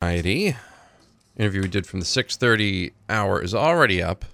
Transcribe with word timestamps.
Righty. 0.00 0.54
Interview 1.36 1.62
we 1.62 1.68
did 1.68 1.84
from 1.84 1.98
the 1.98 2.06
6:30 2.06 2.92
hour 3.10 3.42
is 3.42 3.52
already 3.52 4.00
up. 4.00 4.24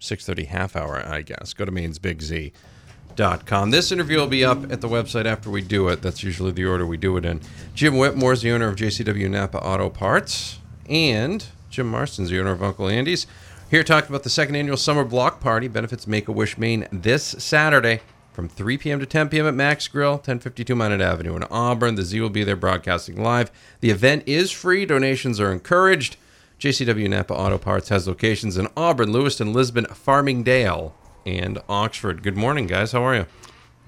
6:30 0.00 0.46
half 0.46 0.74
hour, 0.74 1.06
I 1.06 1.22
guess. 1.22 1.54
Go 1.54 1.64
to 1.64 1.70
mainsbigz.com. 1.70 3.70
This 3.70 3.92
interview 3.92 4.18
will 4.18 4.26
be 4.26 4.44
up 4.44 4.72
at 4.72 4.80
the 4.80 4.88
website 4.88 5.24
after 5.24 5.50
we 5.50 5.62
do 5.62 5.86
it. 5.86 6.02
That's 6.02 6.24
usually 6.24 6.50
the 6.50 6.64
order 6.64 6.84
we 6.84 6.96
do 6.96 7.16
it 7.16 7.24
in. 7.24 7.40
Jim 7.76 7.96
Whitmore 7.96 8.32
is 8.32 8.42
the 8.42 8.50
owner 8.50 8.66
of 8.66 8.74
JCW 8.74 9.30
Napa 9.30 9.58
Auto 9.58 9.88
Parts, 9.88 10.58
and 10.88 11.46
Jim 11.70 11.88
Marston's 11.88 12.30
the 12.30 12.40
owner 12.40 12.50
of 12.50 12.60
Uncle 12.60 12.88
Andy's. 12.88 13.28
Here 13.70 13.84
talking 13.84 14.08
about 14.08 14.24
the 14.24 14.30
second 14.30 14.56
annual 14.56 14.76
summer 14.76 15.04
block 15.04 15.40
party 15.40 15.68
benefits 15.68 16.08
Make 16.08 16.26
a 16.26 16.32
Wish 16.32 16.58
Maine 16.58 16.88
this 16.90 17.36
Saturday 17.38 18.00
from 18.34 18.48
3 18.48 18.76
p.m. 18.78 18.98
to 18.98 19.06
10 19.06 19.28
p.m. 19.28 19.46
at 19.46 19.54
Mac's 19.54 19.86
Grill, 19.86 20.14
1052 20.14 20.74
Minot 20.74 21.00
Avenue 21.00 21.36
in 21.36 21.44
Auburn. 21.44 21.94
The 21.94 22.02
Z 22.02 22.20
will 22.20 22.30
be 22.30 22.42
there 22.42 22.56
broadcasting 22.56 23.22
live. 23.22 23.50
The 23.80 23.90
event 23.90 24.24
is 24.26 24.50
free. 24.50 24.84
Donations 24.84 25.38
are 25.38 25.52
encouraged. 25.52 26.16
JCW 26.58 27.08
Napa 27.08 27.32
Auto 27.32 27.58
Parts 27.58 27.90
has 27.90 28.08
locations 28.08 28.56
in 28.56 28.66
Auburn, 28.76 29.12
Lewiston, 29.12 29.52
Lisbon, 29.52 29.86
Farmingdale, 29.86 30.92
and 31.24 31.60
Oxford. 31.68 32.24
Good 32.24 32.36
morning, 32.36 32.66
guys. 32.66 32.90
How 32.90 33.04
are 33.04 33.14
you? 33.14 33.26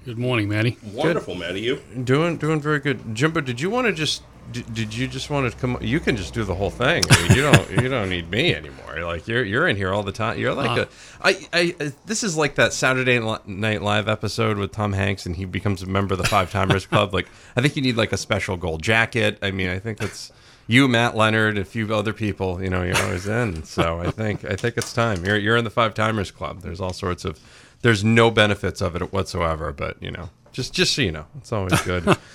Good 0.05 0.17
morning, 0.17 0.47
Matty. 0.47 0.77
Wonderful, 0.93 1.35
Matty. 1.35 1.59
You? 1.59 1.81
Doing 2.01 2.37
doing 2.37 2.61
very 2.61 2.79
good. 2.79 3.13
Jimbo, 3.13 3.41
did 3.41 3.59
you 3.59 3.69
want 3.69 3.87
to 3.87 3.93
just 3.93 4.23
did, 4.51 4.73
did 4.73 4.93
you 4.93 5.07
just 5.07 5.29
want 5.29 5.51
to 5.51 5.57
come? 5.57 5.77
You 5.81 5.99
can 5.99 6.15
just 6.15 6.33
do 6.33 6.43
the 6.43 6.55
whole 6.55 6.69
thing. 6.69 7.03
I 7.09 7.21
mean, 7.27 7.35
you 7.35 7.41
don't 7.41 7.69
you 7.83 7.89
don't 7.89 8.09
need 8.09 8.29
me 8.29 8.53
anymore. 8.53 9.01
Like 9.03 9.27
you're 9.27 9.43
you're 9.43 9.67
in 9.67 9.75
here 9.75 9.93
all 9.93 10.03
the 10.03 10.11
time. 10.11 10.37
You're 10.39 10.53
like 10.53 10.77
Uh. 10.79 10.85
a 11.21 11.27
I 11.27 11.47
I 11.79 11.91
this 12.05 12.23
is 12.23 12.35
like 12.37 12.55
that 12.55 12.73
Saturday 12.73 13.19
Night 13.45 13.81
Live 13.81 14.07
episode 14.07 14.57
with 14.57 14.71
Tom 14.71 14.93
Hanks 14.93 15.25
and 15.25 15.35
he 15.35 15.45
becomes 15.45 15.81
a 15.83 15.85
member 15.87 16.13
of 16.13 16.19
the 16.19 16.27
Five 16.27 16.51
Timers 16.51 16.85
Club. 16.85 17.13
Like 17.13 17.27
I 17.55 17.61
think 17.61 17.75
you 17.75 17.81
need 17.81 17.97
like 17.97 18.11
a 18.13 18.17
special 18.17 18.57
gold 18.57 18.81
jacket. 18.81 19.37
I 19.41 19.51
mean, 19.51 19.69
I 19.69 19.79
think 19.79 20.01
it's 20.01 20.31
you, 20.69 20.87
Matt 20.87 21.15
Leonard, 21.15 21.57
a 21.57 21.63
few 21.65 21.93
other 21.95 22.11
people. 22.13 22.61
You 22.61 22.69
know, 22.69 22.83
you're 22.83 22.97
always 23.03 23.27
in. 23.27 23.63
So 23.63 23.99
I 23.99 24.11
think 24.11 24.43
I 24.45 24.55
think 24.55 24.77
it's 24.77 24.93
time. 24.93 25.23
You're 25.25 25.37
you're 25.37 25.57
in 25.57 25.63
the 25.63 25.69
Five 25.69 25.93
Timers 25.93 26.31
Club. 26.31 26.61
There's 26.61 26.81
all 26.81 26.93
sorts 26.93 27.23
of 27.25 27.39
there's 27.81 28.03
no 28.03 28.31
benefits 28.31 28.81
of 28.81 28.95
it 28.95 29.13
whatsoever. 29.13 29.71
But 29.71 30.01
you 30.01 30.11
know, 30.11 30.29
just 30.51 30.73
just 30.73 30.93
so 30.95 31.01
you 31.01 31.11
know, 31.11 31.25
it's 31.37 31.51
always 31.53 31.79
good. 31.81 32.17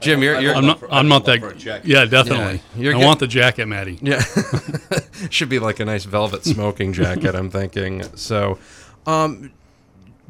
Jim, 0.00 0.22
you're, 0.22 0.40
you're 0.40 0.54
I'm 0.54 0.66
not. 0.66 0.78
for- 0.80 0.92
I'm 0.92 1.08
not 1.08 1.24
that. 1.24 1.40
for 1.40 1.48
a 1.50 1.54
jacket. 1.54 1.86
Yeah, 1.88 2.04
definitely. 2.04 2.62
Yeah, 2.76 2.82
you're 2.82 2.94
I 2.94 2.98
good- 2.98 3.06
want 3.06 3.20
the 3.20 3.26
jacket, 3.26 3.66
Matty. 3.66 3.98
Yeah, 4.02 4.22
should 5.30 5.48
be 5.48 5.58
like 5.58 5.80
a 5.80 5.84
nice 5.84 6.04
velvet 6.04 6.44
smoking 6.44 6.92
jacket. 6.92 7.34
I'm 7.34 7.50
thinking. 7.50 8.02
So, 8.16 8.58
um, 9.06 9.52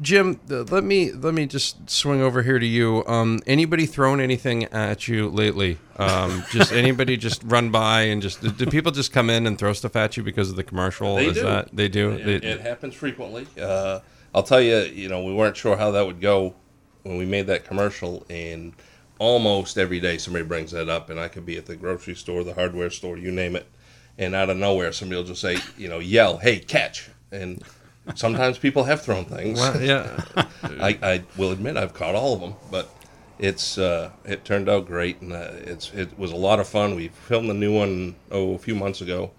Jim, 0.01 0.35
th- 0.47 0.69
let 0.71 0.83
me 0.83 1.11
let 1.11 1.33
me 1.33 1.45
just 1.47 1.89
swing 1.89 2.21
over 2.21 2.43
here 2.43 2.59
to 2.59 2.65
you. 2.65 3.03
Um, 3.07 3.39
anybody 3.47 3.85
thrown 3.85 4.19
anything 4.21 4.65
at 4.65 5.07
you 5.07 5.27
lately? 5.27 5.79
Um, 5.97 6.43
just 6.51 6.71
anybody 6.83 7.17
just 7.17 7.41
run 7.43 7.69
by 7.71 8.01
and 8.03 8.21
just 8.21 8.41
do, 8.41 8.51
do 8.51 8.65
people 8.67 8.91
just 8.91 9.11
come 9.11 9.29
in 9.29 9.47
and 9.47 9.57
throw 9.57 9.73
stuff 9.73 9.95
at 9.95 10.15
you 10.15 10.23
because 10.23 10.49
of 10.49 10.55
the 10.55 10.63
commercial? 10.63 11.15
They 11.15 11.25
Is 11.27 11.33
do. 11.35 11.43
that 11.43 11.75
they 11.75 11.87
do? 11.89 12.11
It, 12.11 12.41
They- 12.41 12.47
it 12.51 12.61
happens 12.61 12.93
frequently. 12.95 13.47
Uh, 13.59 13.99
I'll 14.35 14.43
tell 14.43 14.61
you, 14.61 14.77
you 14.77 15.09
know, 15.09 15.23
we 15.23 15.33
weren't 15.33 15.57
sure 15.57 15.75
how 15.75 15.91
that 15.91 16.05
would 16.05 16.21
go 16.21 16.53
when 17.03 17.17
we 17.17 17.25
made 17.25 17.47
that 17.47 17.65
commercial, 17.65 18.25
and 18.29 18.73
almost 19.19 19.77
every 19.77 19.99
day 19.99 20.17
somebody 20.17 20.45
brings 20.45 20.71
that 20.71 20.89
up, 20.89 21.09
and 21.09 21.19
I 21.19 21.27
could 21.27 21.45
be 21.45 21.57
at 21.57 21.65
the 21.65 21.75
grocery 21.75 22.15
store, 22.15 22.43
the 22.43 22.53
hardware 22.53 22.89
store, 22.89 23.17
you 23.17 23.31
name 23.31 23.55
it, 23.55 23.67
and 24.17 24.35
out 24.35 24.49
of 24.49 24.57
nowhere 24.57 24.91
somebody 24.91 25.17
will 25.19 25.27
just 25.27 25.41
say, 25.41 25.57
you 25.77 25.87
know, 25.87 25.99
yell, 25.99 26.37
"Hey, 26.37 26.59
catch!" 26.59 27.09
And 27.31 27.63
sometimes 28.15 28.57
people 28.57 28.83
have 28.85 29.01
thrown 29.01 29.25
things. 29.25 29.59
well, 29.59 29.81
yeah. 29.81 30.23
I, 30.63 30.97
I 31.01 31.23
will 31.37 31.51
admit 31.51 31.77
I've 31.77 31.93
caught 31.93 32.15
all 32.15 32.33
of 32.33 32.41
them, 32.41 32.55
but 32.71 32.89
it's 33.39 33.77
uh, 33.77 34.11
it 34.25 34.45
turned 34.45 34.69
out 34.69 34.87
great, 34.87 35.21
and 35.21 35.33
uh, 35.33 35.51
it's 35.53 35.93
it 35.93 36.17
was 36.17 36.31
a 36.31 36.35
lot 36.35 36.59
of 36.59 36.67
fun. 36.67 36.95
We 36.95 37.09
filmed 37.09 37.49
the 37.49 37.53
new 37.53 37.73
one 37.75 38.15
oh 38.31 38.53
a 38.53 38.57
few 38.57 38.75
months 38.75 39.01
ago. 39.01 39.31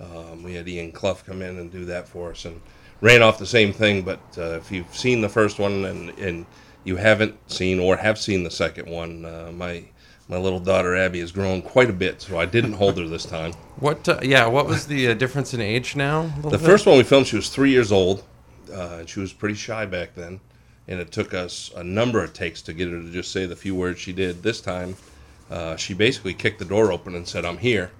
Um, 0.00 0.42
we 0.42 0.54
had 0.54 0.68
Ian 0.68 0.92
Clough 0.92 1.18
come 1.26 1.40
in 1.40 1.58
and 1.58 1.70
do 1.70 1.84
that 1.86 2.08
for 2.08 2.30
us, 2.30 2.44
and 2.44 2.60
ran 3.00 3.22
off 3.22 3.38
the 3.38 3.46
same 3.46 3.72
thing. 3.72 4.02
But 4.02 4.20
uh, 4.36 4.56
if 4.56 4.72
you've 4.72 4.94
seen 4.94 5.20
the 5.20 5.28
first 5.28 5.58
one 5.58 5.84
and 5.84 6.10
and 6.18 6.46
you 6.84 6.96
haven't 6.96 7.34
seen 7.50 7.78
or 7.80 7.96
have 7.96 8.18
seen 8.18 8.44
the 8.44 8.50
second 8.50 8.88
one, 8.88 9.24
uh, 9.24 9.50
my 9.54 9.84
my 10.28 10.38
little 10.38 10.60
daughter 10.60 10.96
Abby 10.96 11.20
has 11.20 11.32
grown 11.32 11.60
quite 11.60 11.90
a 11.90 11.92
bit, 11.92 12.22
so 12.22 12.38
I 12.38 12.46
didn't 12.46 12.72
hold 12.74 12.96
her 12.98 13.06
this 13.06 13.26
time. 13.26 13.52
What? 13.76 14.08
Uh, 14.08 14.20
yeah. 14.22 14.46
What 14.46 14.66
was 14.66 14.86
the 14.86 15.08
uh, 15.08 15.14
difference 15.14 15.52
in 15.52 15.60
age 15.60 15.96
now? 15.96 16.32
The 16.42 16.50
bit? 16.50 16.60
first 16.60 16.86
one 16.86 16.96
we 16.96 17.02
filmed, 17.04 17.26
she 17.26 17.36
was 17.36 17.50
three 17.50 17.70
years 17.70 17.92
old, 17.92 18.24
uh, 18.72 18.96
and 19.00 19.08
she 19.08 19.20
was 19.20 19.32
pretty 19.34 19.54
shy 19.54 19.84
back 19.84 20.14
then. 20.14 20.40
And 20.88 20.98
it 21.00 21.12
took 21.12 21.32
us 21.34 21.70
a 21.76 21.82
number 21.84 22.22
of 22.22 22.32
takes 22.34 22.60
to 22.62 22.72
get 22.74 22.88
her 22.90 23.00
to 23.00 23.10
just 23.10 23.32
say 23.32 23.46
the 23.46 23.56
few 23.56 23.74
words 23.74 23.98
she 24.00 24.12
did. 24.12 24.42
This 24.42 24.60
time, 24.60 24.96
uh, 25.50 25.76
she 25.76 25.94
basically 25.94 26.34
kicked 26.34 26.58
the 26.58 26.64
door 26.66 26.90
open 26.92 27.14
and 27.14 27.26
said, 27.28 27.44
"I'm 27.46 27.56
here, 27.58 27.90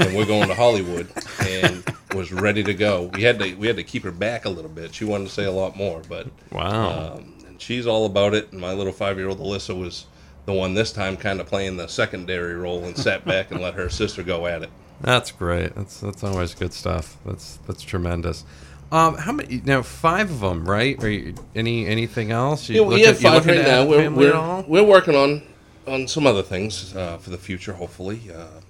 and 0.00 0.14
we're 0.16 0.24
going 0.26 0.48
to 0.48 0.54
Hollywood," 0.54 1.08
and 1.40 1.84
was 2.14 2.32
ready 2.32 2.62
to 2.64 2.74
go. 2.74 3.10
We 3.14 3.22
had 3.22 3.38
to 3.40 3.54
we 3.54 3.66
had 3.68 3.76
to 3.76 3.84
keep 3.84 4.02
her 4.04 4.12
back 4.12 4.44
a 4.44 4.48
little 4.50 4.70
bit. 4.70 4.94
She 4.94 5.04
wanted 5.04 5.28
to 5.28 5.32
say 5.32 5.44
a 5.44 5.52
lot 5.52 5.76
more, 5.76 6.02
but 6.08 6.26
Wow. 6.52 7.14
um, 7.16 7.34
she's 7.58 7.86
all 7.86 8.06
about 8.06 8.34
it. 8.34 8.52
And 8.52 8.60
my 8.60 8.72
little 8.72 8.92
five 8.92 9.18
year 9.18 9.28
old 9.28 9.38
Alyssa 9.38 9.78
was 9.78 10.06
the 10.46 10.52
one 10.52 10.74
this 10.74 10.92
time, 10.92 11.16
kind 11.16 11.40
of 11.40 11.46
playing 11.46 11.76
the 11.76 11.88
secondary 11.88 12.54
role, 12.54 12.84
and 12.84 12.96
sat 12.96 13.24
back 13.24 13.50
and 13.50 13.60
let 13.60 13.74
her 13.74 13.90
sister 13.90 14.22
go 14.22 14.46
at 14.46 14.62
it. 14.62 14.70
That's 15.00 15.30
great. 15.30 15.74
That's 15.74 16.00
that's 16.00 16.24
always 16.24 16.54
good 16.54 16.72
stuff. 16.72 17.16
That's 17.24 17.58
that's 17.66 17.82
tremendous. 17.82 18.44
Um, 18.90 19.16
how 19.16 19.32
many 19.32 19.60
now? 19.64 19.82
Five 19.82 20.30
of 20.30 20.40
them, 20.40 20.64
right? 20.64 21.02
Are 21.04 21.10
you, 21.10 21.34
any 21.54 21.86
anything 21.86 22.32
else? 22.32 22.68
You 22.68 22.82
Yeah, 22.82 22.88
we 22.88 23.02
have 23.02 23.18
five 23.18 23.46
right 23.46 23.58
now. 23.60 23.84
We're 23.84 24.10
we're, 24.10 24.62
we're 24.62 24.84
working 24.84 25.14
on 25.14 25.42
on 25.86 26.08
some 26.08 26.26
other 26.26 26.42
things 26.42 26.96
uh, 26.96 27.18
for 27.18 27.30
the 27.30 27.38
future. 27.38 27.74
Hopefully, 27.74 28.22
uh, 28.34 28.60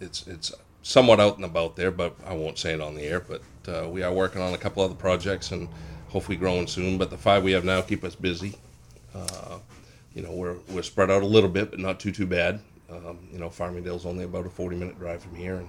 it's 0.00 0.26
it's 0.26 0.52
somewhat 0.82 1.20
out 1.20 1.36
and 1.36 1.44
about 1.44 1.76
there, 1.76 1.90
but 1.90 2.14
I 2.24 2.34
won't 2.34 2.56
say 2.58 2.72
it 2.72 2.80
on 2.80 2.94
the 2.94 3.02
air. 3.02 3.20
But 3.20 3.42
uh, 3.66 3.88
we 3.88 4.02
are 4.02 4.12
working 4.12 4.40
on 4.40 4.54
a 4.54 4.58
couple 4.58 4.82
other 4.82 4.94
projects 4.94 5.50
and 5.50 5.68
hopefully 6.08 6.36
growing 6.36 6.66
soon. 6.66 6.98
But 6.98 7.10
the 7.10 7.16
five 7.18 7.42
we 7.44 7.52
have 7.52 7.64
now 7.64 7.80
keep 7.82 8.04
us 8.04 8.14
busy. 8.14 8.54
Uh, 9.14 9.58
you 10.14 10.22
know, 10.22 10.32
we're 10.32 10.56
we're 10.70 10.82
spread 10.82 11.10
out 11.10 11.22
a 11.22 11.26
little 11.26 11.50
bit, 11.50 11.70
but 11.70 11.78
not 11.80 12.00
too 12.00 12.12
too 12.12 12.26
bad. 12.26 12.60
Um, 12.90 13.18
you 13.32 13.38
know, 13.38 13.50
Farmingdale's 13.50 14.06
only 14.06 14.24
about 14.24 14.46
a 14.46 14.50
forty 14.50 14.76
minute 14.76 14.98
drive 14.98 15.22
from 15.22 15.34
here, 15.34 15.56
and 15.56 15.68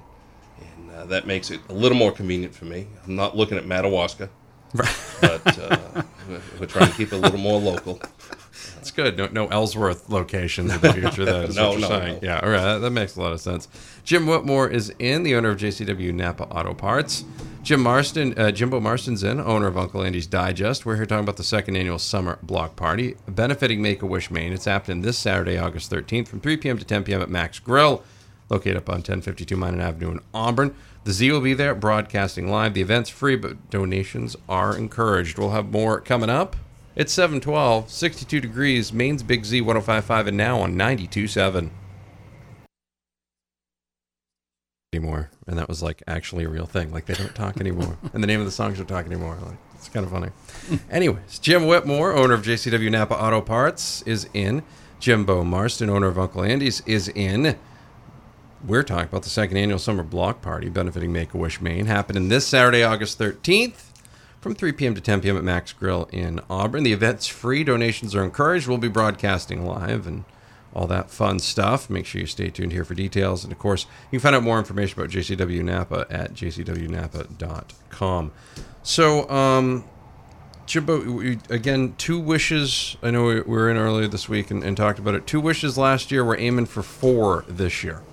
and 0.59 0.91
uh, 0.91 1.05
that 1.05 1.25
makes 1.28 1.51
it 1.51 1.59
a 1.69 1.73
little 1.73 1.97
more 1.97 2.11
convenient 2.11 2.53
for 2.55 2.66
me. 2.66 2.88
I'm 3.05 3.16
not 3.16 3.35
looking 3.38 3.57
at 3.57 3.66
Madawaska. 3.66 4.29
but 4.73 5.59
uh, 5.59 6.03
we're- 6.59 6.67
trying 6.67 6.91
to 6.91 6.95
keep 6.95 7.11
it 7.11 7.16
a 7.16 7.17
little 7.17 7.39
more 7.39 7.59
local. 7.59 7.99
That's 8.75 8.91
good. 8.91 9.17
No, 9.17 9.25
no 9.28 9.47
Ellsworth 9.47 10.09
locations 10.09 10.72
in 10.73 10.79
the 10.81 10.94
future. 10.94 11.25
Then 11.25 11.44
is 11.45 11.55
No, 11.55 11.69
what 11.69 11.79
you're 11.79 11.89
no, 11.89 11.99
saying. 11.99 12.19
no. 12.22 12.28
Yeah, 12.28 12.39
all 12.41 12.49
right. 12.49 12.61
That, 12.61 12.79
that 12.79 12.91
makes 12.91 13.16
a 13.16 13.22
lot 13.22 13.33
of 13.33 13.41
sense. 13.41 13.67
Jim 14.03 14.28
Whitmore 14.28 14.69
is 14.69 14.94
in, 14.99 15.23
the 15.23 15.33
owner 15.35 15.49
of 15.49 15.57
JCW 15.57 16.13
Napa 16.13 16.44
Auto 16.44 16.73
Parts. 16.75 17.25
Jim 17.62 17.81
Marston, 17.81 18.34
uh, 18.40 18.52
Jimbo 18.52 18.80
Marston's 18.80 19.22
in, 19.22 19.40
owner 19.40 19.68
of 19.68 19.78
Uncle 19.78 20.02
Andy's 20.02 20.25
Digest. 20.25 20.86
We're 20.86 20.96
here 20.96 21.06
talking 21.06 21.25
about 21.25 21.36
the 21.36 21.44
second 21.44 21.75
annual 21.75 22.00
summer 22.00 22.40
block 22.42 22.78
party 22.78 23.16
benefiting 23.28 23.81
Make 23.81 24.02
a 24.02 24.06
Wish 24.06 24.31
Maine. 24.31 24.53
It's 24.53 24.66
happening 24.66 25.02
this 25.02 25.18
Saturday, 25.18 25.58
August 25.58 25.92
13th, 25.92 26.30
from 26.30 26.40
3 26.40 26.56
p.m. 26.58 26.78
to 26.78 26.86
10 26.86 27.03
p.m. 27.03 27.22
at 27.22 27.30
Mac's 27.30 27.59
Grill, 27.59 28.02
located 28.47 28.78
up 28.78 28.90
on 28.90 28.96
1052 28.96 29.58
Minot 29.58 29.81
Avenue 29.81 30.12
in 30.12 30.20
Auburn. 30.34 30.74
The 31.03 31.11
Z 31.11 31.32
will 31.32 31.41
be 31.41 31.53
there 31.53 31.76
broadcasting 31.76 32.50
live. 32.50 32.73
The 32.73 32.82
event's 32.82 33.09
free, 33.09 33.35
but 33.35 33.70
donations 33.70 34.38
are 34.47 34.76
encouraged. 34.76 35.38
We'll 35.38 35.52
have 35.52 35.70
more 35.70 36.00
coming 36.00 36.29
up. 36.29 36.55
It's 36.96 37.14
712, 37.14 37.90
62 37.90 38.41
degrees, 38.41 38.94
Maine's 38.94 39.22
Big 39.22 39.46
Z 39.46 39.62
1055, 39.62 40.28
and 40.28 40.38
now 40.38 40.62
on 40.62 40.76
92.7. 40.76 41.70
Anymore. 44.91 45.30
And 45.46 45.59
that 45.59 45.70
was 45.70 45.84
like 45.84 46.02
actually 46.08 46.46
a 46.46 46.50
real 46.50 46.66
thing. 46.66 46.91
Like 46.91 47.06
they 47.06 47.14
don't 47.14 47.36
talk 47.36 47.58
anymore. 47.62 47.96
and 48.12 48.24
the 48.24 48.28
name 48.28 48.40
of 48.40 48.47
the 48.47 48.52
songs 48.52 48.78
don't 48.78 48.88
talk 48.88 49.06
anymore. 49.06 49.38
Like 49.46 49.58
it's 49.76 49.88
kind 49.88 50.03
of 50.03 50.12
funny. 50.12 50.30
Anyways, 50.90 51.38
Jim 51.38 51.68
Whitmore, 51.68 52.14
owner 52.14 52.34
of 52.34 52.41
JCW 52.41 52.90
Napa 52.90 53.14
Auto 53.14 53.40
Parts, 53.41 54.02
is 54.03 54.28
in. 54.34 54.64
Jimbo 55.00 55.44
Marston, 55.44 55.90
owner 55.91 56.08
of 56.08 56.18
Uncle 56.18 56.44
Andy's, 56.44 56.82
is 56.88 57.08
in. 57.09 57.56
We're 58.66 58.84
talking 58.84 59.06
about 59.09 59.22
the 59.24 59.30
second 59.30 59.58
annual 59.58 59.78
summer 59.80 60.03
block 60.03 60.41
party 60.41 60.68
benefiting 60.70 61.14
Make 61.14 61.34
a 61.34 61.38
Wish 61.38 61.62
Maine, 61.62 61.86
happening 61.86 62.28
this 62.28 62.46
Saturday, 62.47 62.84
August 62.84 63.18
13th 63.20 63.91
from 64.41 64.56
3 64.56 64.72
p.m. 64.74 64.96
to 64.96 65.02
10 65.02 65.22
p.m. 65.22 65.38
at 65.38 65.44
Mac's 65.44 65.72
Grill 65.72 66.09
in 66.12 66.41
Auburn. 66.50 66.84
The 66.84 66.91
event's 66.94 67.28
free. 67.28 67.64
Donations 67.64 68.14
are 68.16 68.24
encouraged. 68.24 68.68
We'll 68.68 68.80
be 68.80 68.90
broadcasting 68.90 69.66
live 69.66 70.08
and 70.08 70.26
all 70.73 70.87
that 70.87 71.09
fun 71.09 71.39
stuff. 71.39 71.89
Make 71.89 72.05
sure 72.05 72.21
you 72.21 72.27
stay 72.27 72.49
tuned 72.49 72.71
here 72.71 72.85
for 72.85 72.93
details. 72.93 73.43
And 73.43 73.51
of 73.51 73.59
course, 73.59 73.85
you 74.11 74.19
can 74.19 74.23
find 74.23 74.35
out 74.35 74.43
more 74.43 74.59
information 74.59 74.99
about 74.99 75.11
JCW 75.11 75.63
Napa 75.63 76.05
at 76.09 76.33
jcwnapa.com. 76.33 78.31
So, 78.83 79.29
um, 79.29 79.83
Jimbo, 80.66 81.35
again, 81.49 81.95
two 81.97 82.19
wishes. 82.19 82.95
I 83.01 83.09
know 83.11 83.25
we 83.25 83.41
were 83.41 83.69
in 83.69 83.77
earlier 83.77 84.07
this 84.07 84.29
week 84.29 84.51
and, 84.51 84.63
and 84.63 84.77
talked 84.77 84.99
about 84.99 85.16
it. 85.16 85.25
Two 85.25 85.41
wishes 85.41 85.77
last 85.77 86.11
year. 86.11 86.23
We're 86.23 86.37
aiming 86.37 86.67
for 86.67 86.83
four 86.83 87.43
this 87.47 87.83
year. 87.83 88.03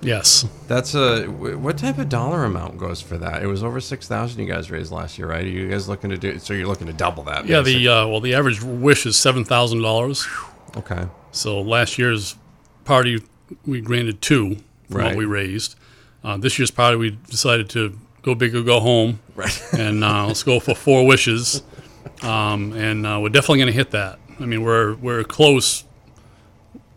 Yes. 0.00 0.46
That's 0.68 0.94
a 0.94 1.26
what 1.26 1.78
type 1.78 1.98
of 1.98 2.08
dollar 2.08 2.44
amount 2.44 2.78
goes 2.78 3.00
for 3.00 3.18
that? 3.18 3.42
It 3.42 3.46
was 3.46 3.62
over 3.64 3.80
six 3.80 4.06
thousand 4.06 4.40
you 4.40 4.50
guys 4.50 4.70
raised 4.70 4.92
last 4.92 5.18
year, 5.18 5.28
right? 5.28 5.44
Are 5.44 5.48
you 5.48 5.68
guys 5.68 5.88
looking 5.88 6.10
to 6.10 6.18
do? 6.18 6.38
So 6.38 6.54
you're 6.54 6.66
looking 6.66 6.86
to 6.86 6.92
double 6.92 7.22
that? 7.24 7.46
Yeah. 7.46 7.60
basically. 7.60 7.84
The 7.84 7.92
uh, 7.92 8.06
well, 8.08 8.20
the 8.20 8.34
average 8.34 8.62
wish 8.62 9.04
is 9.06 9.16
seven 9.16 9.44
thousand 9.44 9.82
dollars. 9.82 10.26
Okay. 10.76 11.06
So 11.32 11.60
last 11.60 11.98
year's 11.98 12.36
party 12.84 13.22
we 13.64 13.80
granted 13.80 14.20
two 14.22 14.56
from 14.88 14.96
Right. 14.98 15.06
what 15.08 15.16
we 15.16 15.24
raised. 15.24 15.74
Uh, 16.24 16.36
this 16.36 16.58
year's 16.58 16.70
party 16.70 16.96
we 16.96 17.10
decided 17.28 17.68
to 17.70 17.98
go 18.22 18.34
big 18.34 18.54
or 18.54 18.62
go 18.62 18.80
home, 18.80 19.20
Right. 19.34 19.62
and 19.72 20.02
uh, 20.02 20.26
let's 20.26 20.42
go 20.42 20.58
for 20.60 20.74
four 20.74 21.06
wishes. 21.06 21.62
Um, 22.22 22.72
and 22.72 23.06
uh, 23.06 23.18
we're 23.20 23.28
definitely 23.28 23.58
going 23.58 23.66
to 23.68 23.72
hit 23.72 23.90
that. 23.92 24.18
I 24.40 24.46
mean, 24.46 24.62
we're 24.62 24.94
we're 24.96 25.24
close. 25.24 25.84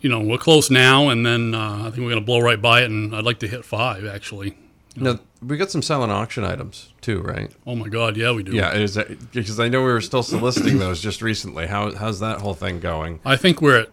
You 0.01 0.09
know, 0.09 0.21
we're 0.21 0.37
close 0.37 0.69
now, 0.69 1.09
and 1.09 1.25
then 1.25 1.53
uh, 1.53 1.79
I 1.79 1.83
think 1.91 1.97
we're 1.97 2.11
going 2.11 2.21
to 2.21 2.25
blow 2.25 2.39
right 2.39 2.61
by 2.61 2.81
it. 2.81 2.85
And 2.85 3.13
I'd 3.15 3.25
like 3.25 3.39
to 3.39 3.47
hit 3.47 3.65
five 3.65 4.05
actually. 4.05 4.57
No, 5.01 5.19
we 5.41 5.57
got 5.57 5.71
some 5.71 5.81
silent 5.81 6.11
auction 6.11 6.43
items 6.43 6.93
too, 7.01 7.21
right? 7.21 7.51
Oh 7.65 7.75
my 7.75 7.87
God, 7.87 8.17
yeah, 8.17 8.31
we 8.31 8.43
do. 8.43 8.53
Yeah, 8.53 8.73
is 8.73 8.95
that, 8.95 9.31
because 9.31 9.59
I 9.59 9.67
know 9.69 9.79
we 9.79 9.91
were 9.91 10.01
still 10.01 10.23
soliciting 10.23 10.79
those 10.79 11.01
just 11.01 11.21
recently. 11.21 11.67
How 11.67 11.91
how's 11.95 12.19
that 12.19 12.41
whole 12.41 12.53
thing 12.53 12.79
going? 12.79 13.19
I 13.25 13.35
think 13.35 13.61
we're 13.61 13.81
at 13.81 13.89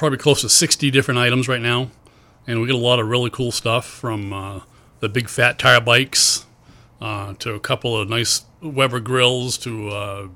probably 0.00 0.16
close 0.16 0.40
to 0.40 0.48
60 0.48 0.90
different 0.90 1.20
items 1.20 1.46
right 1.46 1.60
now. 1.60 1.90
And 2.46 2.58
we 2.58 2.66
get 2.66 2.74
a 2.74 2.78
lot 2.78 2.98
of 2.98 3.06
really 3.06 3.28
cool 3.28 3.52
stuff 3.52 3.84
from 3.84 4.32
uh, 4.32 4.60
the 5.00 5.10
big 5.10 5.28
fat 5.28 5.58
tire 5.58 5.78
bikes 5.78 6.46
uh, 7.02 7.34
to 7.34 7.52
a 7.52 7.60
couple 7.60 7.96
of 7.98 8.08
nice 8.08 8.46
Weber 8.62 9.00
grills 9.00 9.58
to 9.58 9.88
uh, 9.90 10.28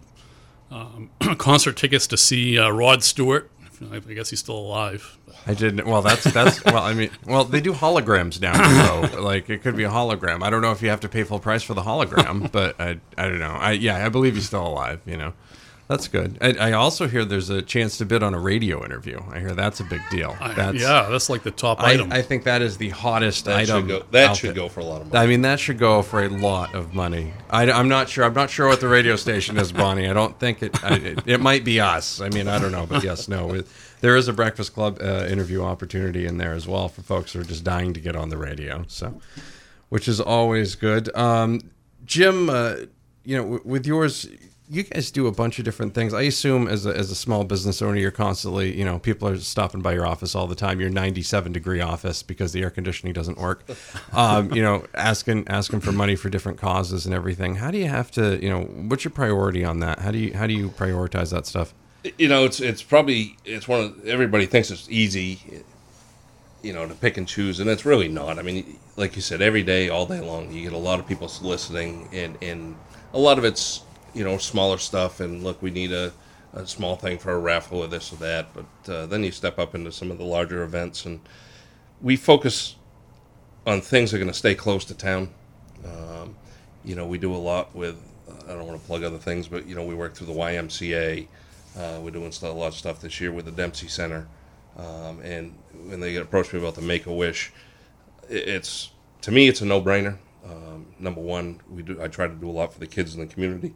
um, 0.70 1.11
concert 1.38 1.79
tickets 1.79 2.06
to 2.09 2.19
see 2.19 2.59
uh, 2.59 2.69
Rod 2.69 3.03
Stewart. 3.03 3.50
I 3.91 4.00
guess 4.00 4.29
he's 4.29 4.41
still 4.41 4.59
alive. 4.59 5.19
I 5.46 5.55
didn't. 5.55 5.87
Well, 5.87 6.02
that's 6.02 6.25
that's. 6.25 6.64
well, 6.64 6.82
I 6.82 6.94
mean, 6.94 7.11
well, 7.26 7.44
they 7.44 7.61
do 7.61 7.73
holograms 7.73 8.41
now, 8.41 8.55
so 9.08 9.20
like 9.20 9.50
it 9.50 9.62
could 9.62 9.76
be 9.76 9.85
a 9.85 9.91
hologram. 9.91 10.43
I 10.43 10.50
don't 10.50 10.62
know 10.62 10.73
if 10.73 10.82
you 10.82 10.88
have 10.88 11.00
to 11.00 11.08
pay 11.08 11.25
full 11.25 11.38
price 11.38 11.62
for 11.62 11.75
the 11.75 11.82
hologram, 11.82 12.50
but 12.52 12.81
I 12.81 12.99
I 13.19 13.29
don't 13.29 13.38
know. 13.38 13.50
I 13.50 13.73
yeah, 13.73 14.05
I 14.05 14.08
believe 14.08 14.35
he's 14.35 14.46
still 14.46 14.67
alive. 14.67 15.00
You 15.05 15.19
know, 15.19 15.35
that's 15.87 16.08
good. 16.08 16.38
I, 16.41 16.70
I 16.70 16.73
also 16.73 17.06
hear 17.06 17.26
there's 17.26 17.50
a 17.50 17.61
chance 17.61 17.99
to 17.99 18.06
bid 18.06 18.23
on 18.23 18.32
a 18.32 18.38
radio 18.38 18.82
interview. 18.85 19.20
I 19.31 19.41
hear 19.41 19.55
that's 19.55 19.81
a 19.81 19.85
big 19.85 20.00
deal. 20.11 20.35
That's 20.56 20.81
yeah, 20.81 21.08
that's 21.11 21.29
like 21.29 21.43
the 21.43 21.50
top 21.50 21.81
I, 21.81 21.93
item. 21.93 22.11
I 22.11 22.23
think 22.23 22.44
that 22.44 22.62
is 22.62 22.79
the 22.79 22.88
hottest 22.88 23.44
That 23.44 23.56
item. 23.58 23.82
should 23.82 23.88
go. 23.88 24.06
That 24.12 24.31
out 24.31 24.37
should 24.38 24.49
there. 24.50 24.55
go 24.55 24.69
for 24.70 24.81
a 24.81 24.85
lot 24.85 25.02
of 25.02 25.12
money. 25.12 25.25
I 25.25 25.26
mean, 25.26 25.43
that 25.43 25.61
should 25.61 25.79
go 25.79 26.00
for 26.00 26.25
a 26.25 26.29
lot 26.29 26.75
of 26.75 26.94
money. 26.94 27.35
I, 27.50 27.64
am 27.64 27.88
not 27.88 28.08
sure. 28.08 28.25
I'm 28.25 28.32
not 28.32 28.49
sure 28.49 28.67
what 28.67 28.81
the 28.81 28.88
radio 28.88 29.17
station 29.17 29.58
is, 29.58 29.73
Bonnie. 29.73 30.08
I 30.08 30.14
don't 30.14 30.38
think 30.41 30.62
it. 30.62 30.82
I, 30.82 30.94
it, 30.94 31.19
it 31.26 31.41
might 31.41 31.64
be 31.64 31.81
us. 31.81 32.23
I 32.23 32.31
mean, 32.31 32.49
I 32.49 32.58
don't 32.58 32.73
know, 32.73 32.87
but 32.87 33.05
yes, 33.05 33.29
no. 33.29 33.52
It, 33.52 33.67
there 34.05 34.19
is 34.19 34.29
a 34.29 34.35
Breakfast 34.35 34.75
Club 34.75 34.99
uh, 35.01 35.27
interview 35.31 35.62
opportunity 35.62 36.27
in 36.27 36.37
there 36.37 36.53
as 36.53 36.69
well 36.69 36.91
for 36.91 37.01
folks 37.01 37.33
who 37.33 37.41
are 37.41 37.45
just 37.45 37.65
dying 37.65 37.95
to 37.95 38.01
get 38.01 38.15
on 38.15 38.29
the 38.29 38.37
radio. 38.37 38.85
So, 38.87 39.19
which 39.89 40.09
is 40.09 40.21
always 40.21 40.75
good. 40.75 41.09
Um, 41.17 41.71
Jim, 42.05 42.51
uh, 42.51 42.75
you 43.25 43.35
know, 43.39 43.43
w- 43.45 43.62
with 43.65 43.87
yours, 43.87 44.29
you 44.69 44.83
guys 44.83 45.11
do 45.11 45.27
a 45.27 45.33
bunch 45.33 45.59
of 45.59 45.65
different 45.65 45.95
things. 45.95 46.12
I 46.12 46.21
assume 46.25 46.69
as 46.69 46.85
a, 46.85 46.95
as 46.95 47.11
a 47.11 47.15
small 47.15 47.45
business 47.45 47.81
owner, 47.81 47.97
you're 47.97 48.11
constantly, 48.11 48.77
you 48.79 48.85
know, 48.85 48.99
people 48.99 49.27
are 49.27 49.39
stopping 49.39 49.81
by 49.81 49.95
your 49.95 50.06
office 50.06 50.35
all 50.35 50.47
the 50.47 50.55
time. 50.55 50.81
Your 50.83 50.91
97 50.91 51.53
degree 51.53 51.81
office 51.81 52.23
because 52.23 52.53
the 52.53 52.61
air 52.61 52.69
conditioning 52.69 53.15
doesn't 53.15 53.39
work. 53.39 53.65
Um, 54.12 54.53
you 54.53 54.61
know, 54.62 54.85
asking 54.93 55.49
asking 55.49 55.81
for 55.81 55.93
money 55.93 56.15
for 56.15 56.29
different 56.29 56.59
causes 56.59 57.06
and 57.06 57.15
everything. 57.15 57.55
How 57.55 57.71
do 57.71 57.79
you 57.79 57.89
have 57.89 58.11
to, 58.11 58.39
you 58.43 58.51
know, 58.51 58.65
what's 58.65 59.03
your 59.03 59.12
priority 59.12 59.65
on 59.65 59.81
that? 59.81 60.01
How 60.01 60.11
do 60.11 60.19
you 60.19 60.35
how 60.35 60.47
do 60.47 60.53
you 60.53 60.69
prioritize 60.69 61.31
that 61.31 61.47
stuff? 61.47 61.73
You 62.19 62.29
know, 62.29 62.45
it's 62.45 62.61
it's 62.61 62.83
probably 62.83 63.37
it's 63.45 63.67
one 63.67 63.81
of 63.81 64.06
everybody 64.06 64.47
thinks 64.47 64.71
it's 64.71 64.89
easy, 64.91 65.41
you 66.62 66.73
know, 66.73 66.87
to 66.87 66.95
pick 66.95 67.17
and 67.17 67.27
choose, 67.27 67.61
and 67.61 67.71
it's 67.71 67.85
really 67.85 68.09
not. 68.09 68.39
I 68.39 68.43
mean, 68.43 68.79
like 68.97 69.17
you 69.17 69.23
said, 69.23 69.41
every 69.41 69.62
day, 69.62 69.89
all 69.89 70.06
day 70.06 70.21
long, 70.21 70.53
you 70.53 70.62
get 70.62 70.73
a 70.73 70.79
lot 70.79 71.01
of 71.01 71.06
people 71.06 71.29
soliciting, 71.29 72.09
and 72.12 72.37
and 72.43 72.77
a 73.12 73.19
lot 73.19 73.39
of 73.39 73.45
it's 73.45 73.83
you 74.12 74.25
know 74.25 74.39
smaller 74.39 74.79
stuff. 74.79 75.21
And 75.21 75.43
look, 75.43 75.62
we 75.62 75.71
need 75.71 75.93
a, 75.93 76.12
a 76.53 76.67
small 76.67 76.97
thing 76.97 77.19
for 77.19 77.33
a 77.33 77.39
raffle 77.39 77.79
or 77.79 77.87
this 77.87 78.12
or 78.12 78.17
that, 78.17 78.49
but 78.55 78.93
uh, 78.93 79.06
then 79.06 79.25
you 79.25 79.31
step 79.31 79.59
up 79.59 79.75
into 79.75 79.91
some 79.91 80.11
of 80.11 80.19
the 80.19 80.25
larger 80.25 80.62
events, 80.62 81.06
and 81.06 81.21
we 82.03 82.17
focus 82.17 82.77
on 83.67 83.81
things 83.81 84.11
that 84.11 84.19
are 84.19 84.21
going 84.21 84.31
to 84.31 84.39
stay 84.39 84.55
close 84.55 84.85
to 84.85 84.95
town. 84.95 85.31
Um, 85.85 86.37
you 86.85 86.95
know, 86.95 87.06
we 87.06 87.17
do 87.19 87.35
a 87.35 87.37
lot 87.37 87.75
with. 87.75 87.97
I 88.47 88.49
don't 88.49 88.67
want 88.67 88.79
to 88.79 88.87
plug 88.87 89.05
other 89.05 89.19
things, 89.19 89.49
but 89.49 89.67
you 89.67 89.75
know, 89.75 89.85
we 89.85 89.95
work 89.95 90.15
through 90.15 90.27
the 90.27 90.35
YMCA. 90.35 91.27
Uh, 91.76 92.00
we're 92.03 92.11
doing 92.11 92.32
a 92.43 92.47
lot 92.53 92.69
of 92.69 92.75
stuff 92.75 93.00
this 93.00 93.21
year 93.21 93.32
with 93.32 93.47
the 93.47 93.50
Dempsey 93.50 93.88
Center, 93.88 94.29
um, 94.76 95.21
and 95.23 95.56
when 95.87 96.00
they 96.00 96.15
approached 96.17 96.53
me 96.53 96.61
about 96.61 96.75
the 96.76 96.82
Make 96.82 97.06
a 97.06 97.12
Wish, 97.12 97.53
it's 98.29 98.91
to 99.23 99.32
me 99.32 99.49
it's 99.49 99.61
a 99.61 99.67
no-brainer. 99.67 100.19
Um, 100.44 100.87
number 100.99 101.21
one, 101.21 101.61
we 101.69 101.82
do. 101.82 102.00
I 102.00 102.09
try 102.09 102.29
to 102.29 102.35
do 102.35 102.49
a 102.49 102.53
lot 102.53 102.73
for 102.73 102.79
the 102.79 102.87
kids 102.87 103.15
in 103.15 103.21
the 103.21 103.26
community, 103.26 103.75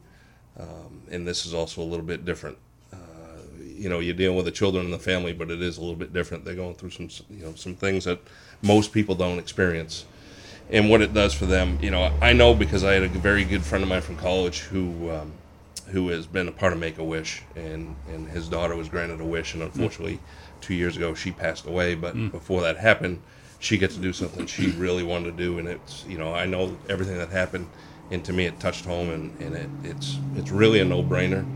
um, 0.58 1.02
and 1.10 1.26
this 1.26 1.44
is 1.44 1.54
also 1.54 1.82
a 1.82 1.84
little 1.84 2.04
bit 2.04 2.24
different. 2.24 2.58
Uh, 2.92 2.96
you 3.60 3.88
know, 3.88 3.98
you're 3.98 4.14
dealing 4.14 4.36
with 4.36 4.46
the 4.46 4.52
children 4.52 4.84
and 4.84 4.94
the 4.94 4.98
family, 4.98 5.32
but 5.32 5.50
it 5.50 5.60
is 5.60 5.76
a 5.76 5.80
little 5.80 5.96
bit 5.96 6.12
different. 6.12 6.44
They're 6.44 6.54
going 6.54 6.76
through 6.76 6.90
some, 6.90 7.08
you 7.30 7.44
know, 7.44 7.54
some 7.54 7.74
things 7.74 8.04
that 8.04 8.20
most 8.62 8.92
people 8.92 9.14
don't 9.14 9.38
experience 9.38 10.04
and 10.70 10.90
what 10.90 11.00
it 11.00 11.14
does 11.14 11.34
for 11.34 11.46
them. 11.46 11.78
You 11.80 11.90
know, 11.90 12.12
I 12.20 12.32
know 12.32 12.54
because 12.54 12.84
I 12.84 12.92
had 12.94 13.02
a 13.02 13.08
very 13.08 13.44
good 13.44 13.62
friend 13.62 13.82
of 13.82 13.88
mine 13.88 14.02
from 14.02 14.16
college 14.16 14.60
who 14.60 15.10
um, 15.10 15.32
who 15.90 16.08
has 16.08 16.26
been 16.26 16.48
a 16.48 16.52
part 16.52 16.72
of 16.72 16.78
Make 16.78 16.98
a 16.98 17.04
Wish, 17.04 17.42
and 17.56 17.96
and 18.08 18.28
his 18.28 18.48
daughter 18.48 18.76
was 18.76 18.88
granted 18.88 19.20
a 19.20 19.24
wish, 19.24 19.54
and 19.54 19.62
mm. 19.62 19.66
unfortunately, 19.66 20.20
two 20.60 20.74
years 20.74 20.96
ago 20.96 21.14
she 21.14 21.30
passed 21.30 21.66
away. 21.66 21.94
But 21.94 22.14
mm. 22.14 22.30
before 22.30 22.62
that 22.62 22.76
happened, 22.76 23.22
she 23.58 23.78
got 23.78 23.90
to 23.90 24.00
do 24.00 24.12
something 24.12 24.46
she 24.46 24.66
mm. 24.66 24.80
really 24.80 25.02
wanted 25.02 25.36
to 25.36 25.36
do, 25.36 25.58
and 25.58 25.68
it's 25.68 26.04
you 26.06 26.18
know 26.18 26.34
I 26.34 26.46
know 26.46 26.76
everything 26.88 27.18
that 27.18 27.30
happened, 27.30 27.68
and 28.10 28.24
to 28.24 28.32
me 28.32 28.46
it 28.46 28.58
touched 28.60 28.84
home, 28.84 29.10
and, 29.10 29.40
and 29.40 29.54
it, 29.54 29.90
it's 29.90 30.18
it's 30.36 30.50
really 30.50 30.80
a 30.80 30.84
no 30.84 31.02
brainer. 31.02 31.46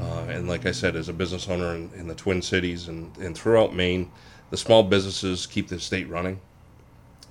Uh, 0.00 0.26
and 0.28 0.46
like 0.46 0.66
I 0.66 0.72
said, 0.72 0.94
as 0.94 1.08
a 1.08 1.12
business 1.12 1.48
owner 1.48 1.74
in, 1.74 1.90
in 1.96 2.06
the 2.06 2.14
Twin 2.14 2.42
Cities 2.42 2.88
and, 2.88 3.16
and 3.16 3.36
throughout 3.36 3.74
Maine, 3.74 4.10
the 4.50 4.56
small 4.56 4.82
businesses 4.82 5.46
keep 5.46 5.68
the 5.68 5.80
state 5.80 6.08
running 6.08 6.38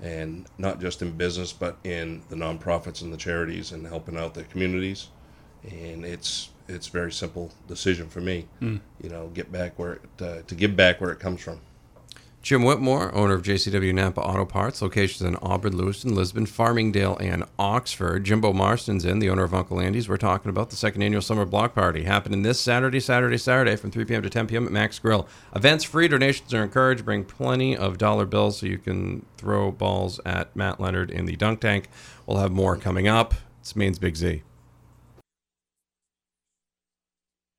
and 0.02 0.46
not 0.58 0.82
just 0.82 1.02
in 1.02 1.12
business 1.12 1.54
but 1.54 1.78
in 1.84 2.22
the 2.30 2.36
nonprofits 2.36 3.02
and 3.02 3.14
the 3.14 3.18
charities 3.18 3.72
and 3.72 3.88
helping 3.88 4.18
out 4.18 4.34
the 4.34 4.44
communities 4.44 5.08
and 5.70 6.06
it's 6.06 6.50
it's 6.68 6.88
a 6.88 6.92
very 6.92 7.12
simple 7.12 7.52
decision 7.68 8.08
for 8.10 8.22
me 8.22 8.48
you 9.02 9.10
know 9.10 9.28
get 9.34 9.52
back 9.52 9.78
where 9.78 9.94
it 9.94 10.22
uh, 10.22 10.42
to 10.48 10.56
give 10.56 10.76
back 10.76 11.00
where 11.02 11.12
it 11.12 11.20
comes 11.20 11.42
from 11.42 11.60
Jim 12.46 12.62
Whitmore, 12.62 13.12
owner 13.16 13.34
of 13.34 13.42
JCW 13.42 13.92
Napa 13.92 14.22
Auto 14.22 14.46
Parts, 14.46 14.80
locations 14.80 15.28
in 15.28 15.36
Auburn, 15.38 15.76
Lewiston, 15.76 16.14
Lisbon, 16.14 16.46
Farmingdale, 16.46 17.20
and 17.20 17.44
Oxford. 17.58 18.24
Jimbo 18.24 18.54
Marston's 18.54 19.04
in, 19.04 19.18
the 19.18 19.32
owner 19.32 19.44
of 19.44 19.56
Uncle 19.56 19.80
Andy's. 19.80 20.08
We're 20.08 20.18
talking 20.18 20.50
about 20.52 20.70
the 20.70 20.76
second 20.76 21.02
annual 21.02 21.24
summer 21.24 21.46
block 21.46 21.74
party 21.74 22.04
happening 22.04 22.44
this 22.44 22.60
Saturday, 22.60 23.00
Saturday, 23.00 23.40
Saturday 23.40 23.76
from 23.76 23.90
3 23.90 24.06
p.m. 24.06 24.22
to 24.22 24.30
10 24.30 24.46
p.m. 24.46 24.68
at 24.68 24.72
Mac's 24.72 25.00
Grill. 25.00 25.28
Events 25.56 25.84
free, 25.84 26.08
donations 26.08 26.54
are 26.54 26.62
encouraged. 26.62 27.04
Bring 27.04 27.24
plenty 27.26 27.76
of 27.76 27.98
dollar 27.98 28.28
bills 28.28 28.60
so 28.60 28.68
you 28.68 28.78
can 28.78 29.26
throw 29.38 29.72
balls 29.72 30.20
at 30.24 30.56
Matt 30.56 30.80
Leonard 30.80 31.10
in 31.10 31.26
the 31.26 31.36
dunk 31.36 31.62
tank. 31.62 31.90
We'll 32.28 32.38
have 32.38 32.52
more 32.52 32.78
coming 32.78 33.08
up. 33.08 33.34
It's 33.60 33.76
Maine's 33.76 33.98
Big 33.98 34.16
Z. 34.18 34.44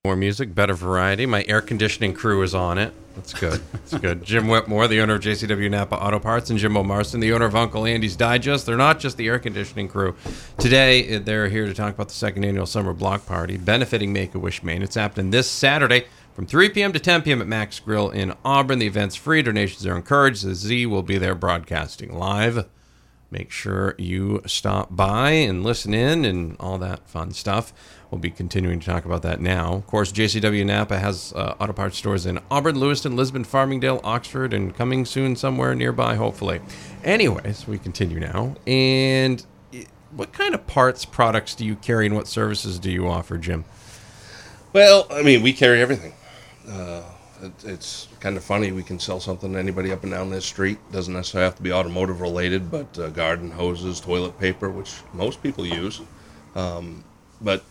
More 0.06 0.14
music, 0.14 0.54
better 0.54 0.74
variety. 0.74 1.26
My 1.26 1.44
air 1.48 1.60
conditioning 1.60 2.14
crew 2.14 2.40
is 2.42 2.54
on 2.54 2.78
it. 2.78 2.94
That's 3.16 3.34
good. 3.34 3.60
That's 3.72 3.98
good. 3.98 4.22
Jim 4.22 4.46
Whitmore, 4.46 4.86
the 4.86 5.00
owner 5.00 5.14
of 5.14 5.20
JCW 5.20 5.68
Napa 5.68 5.96
Auto 5.96 6.20
Parts, 6.20 6.48
and 6.48 6.60
Jimbo 6.60 6.84
Marston, 6.84 7.18
the 7.18 7.32
owner 7.32 7.46
of 7.46 7.56
Uncle 7.56 7.84
Andy's 7.84 8.14
Digest. 8.14 8.66
They're 8.66 8.76
not 8.76 9.00
just 9.00 9.16
the 9.16 9.26
air 9.26 9.40
conditioning 9.40 9.88
crew. 9.88 10.14
Today, 10.58 11.18
they're 11.18 11.48
here 11.48 11.66
to 11.66 11.74
talk 11.74 11.92
about 11.92 12.06
the 12.06 12.14
second 12.14 12.44
annual 12.44 12.66
summer 12.66 12.92
block 12.92 13.26
party 13.26 13.56
benefiting 13.56 14.12
Make 14.12 14.36
a 14.36 14.38
Wish 14.38 14.62
Maine. 14.62 14.80
It's 14.80 14.94
happening 14.94 15.32
this 15.32 15.50
Saturday 15.50 16.04
from 16.34 16.46
3 16.46 16.68
p.m. 16.68 16.92
to 16.92 17.00
10 17.00 17.22
p.m. 17.22 17.40
at 17.40 17.48
Mac's 17.48 17.80
Grill 17.80 18.08
in 18.10 18.32
Auburn. 18.44 18.78
The 18.78 18.86
event's 18.86 19.16
free. 19.16 19.42
Donations 19.42 19.84
are 19.86 19.96
encouraged. 19.96 20.44
The 20.44 20.54
Z 20.54 20.86
will 20.86 21.02
be 21.02 21.18
there 21.18 21.34
broadcasting 21.34 22.16
live. 22.16 22.64
Make 23.28 23.50
sure 23.50 23.96
you 23.98 24.40
stop 24.46 24.94
by 24.94 25.30
and 25.30 25.64
listen 25.64 25.92
in 25.92 26.24
and 26.24 26.56
all 26.60 26.78
that 26.78 27.08
fun 27.08 27.32
stuff. 27.32 27.72
We'll 28.10 28.20
be 28.20 28.30
continuing 28.30 28.80
to 28.80 28.86
talk 28.86 29.04
about 29.04 29.22
that 29.22 29.40
now. 29.40 29.74
Of 29.74 29.86
course, 29.86 30.12
JCW 30.12 30.64
Napa 30.64 30.98
has 30.98 31.32
uh, 31.34 31.54
auto 31.60 31.72
parts 31.72 31.98
stores 31.98 32.24
in 32.26 32.38
Auburn, 32.50 32.78
Lewiston, 32.78 33.16
Lisbon, 33.16 33.44
Farmingdale, 33.44 34.00
Oxford, 34.04 34.52
and 34.54 34.74
coming 34.76 35.04
soon 35.04 35.36
somewhere 35.36 35.74
nearby, 35.74 36.14
hopefully. 36.14 36.60
Anyways, 37.02 37.66
we 37.66 37.78
continue 37.78 38.20
now. 38.20 38.54
And 38.66 39.44
what 40.12 40.32
kind 40.32 40.54
of 40.54 40.66
parts, 40.66 41.04
products 41.04 41.54
do 41.54 41.64
you 41.66 41.76
carry, 41.76 42.06
and 42.06 42.14
what 42.14 42.28
services 42.28 42.78
do 42.78 42.90
you 42.90 43.08
offer, 43.08 43.38
Jim? 43.38 43.64
well 44.72 45.06
i 45.10 45.22
mean 45.22 45.42
we 45.42 45.54
carry 45.54 45.80
everything 45.80 46.12
uh, 46.68 47.02
it, 47.42 47.52
it's 47.64 48.08
kind 48.20 48.36
of 48.36 48.44
funny. 48.44 48.72
We 48.72 48.82
can 48.82 48.98
sell 48.98 49.20
something 49.20 49.52
to 49.52 49.58
anybody 49.58 49.92
up 49.92 50.02
and 50.02 50.12
down 50.12 50.30
this 50.30 50.44
street. 50.44 50.78
Doesn't 50.90 51.12
necessarily 51.12 51.44
have 51.44 51.56
to 51.56 51.62
be 51.62 51.72
automotive 51.72 52.20
related, 52.20 52.70
but 52.70 52.98
uh, 52.98 53.08
garden 53.10 53.50
hoses, 53.50 54.00
toilet 54.00 54.38
paper, 54.38 54.70
which 54.70 54.94
most 55.12 55.42
people 55.42 55.66
use. 55.66 56.00
Um, 56.54 57.04
but 57.40 57.62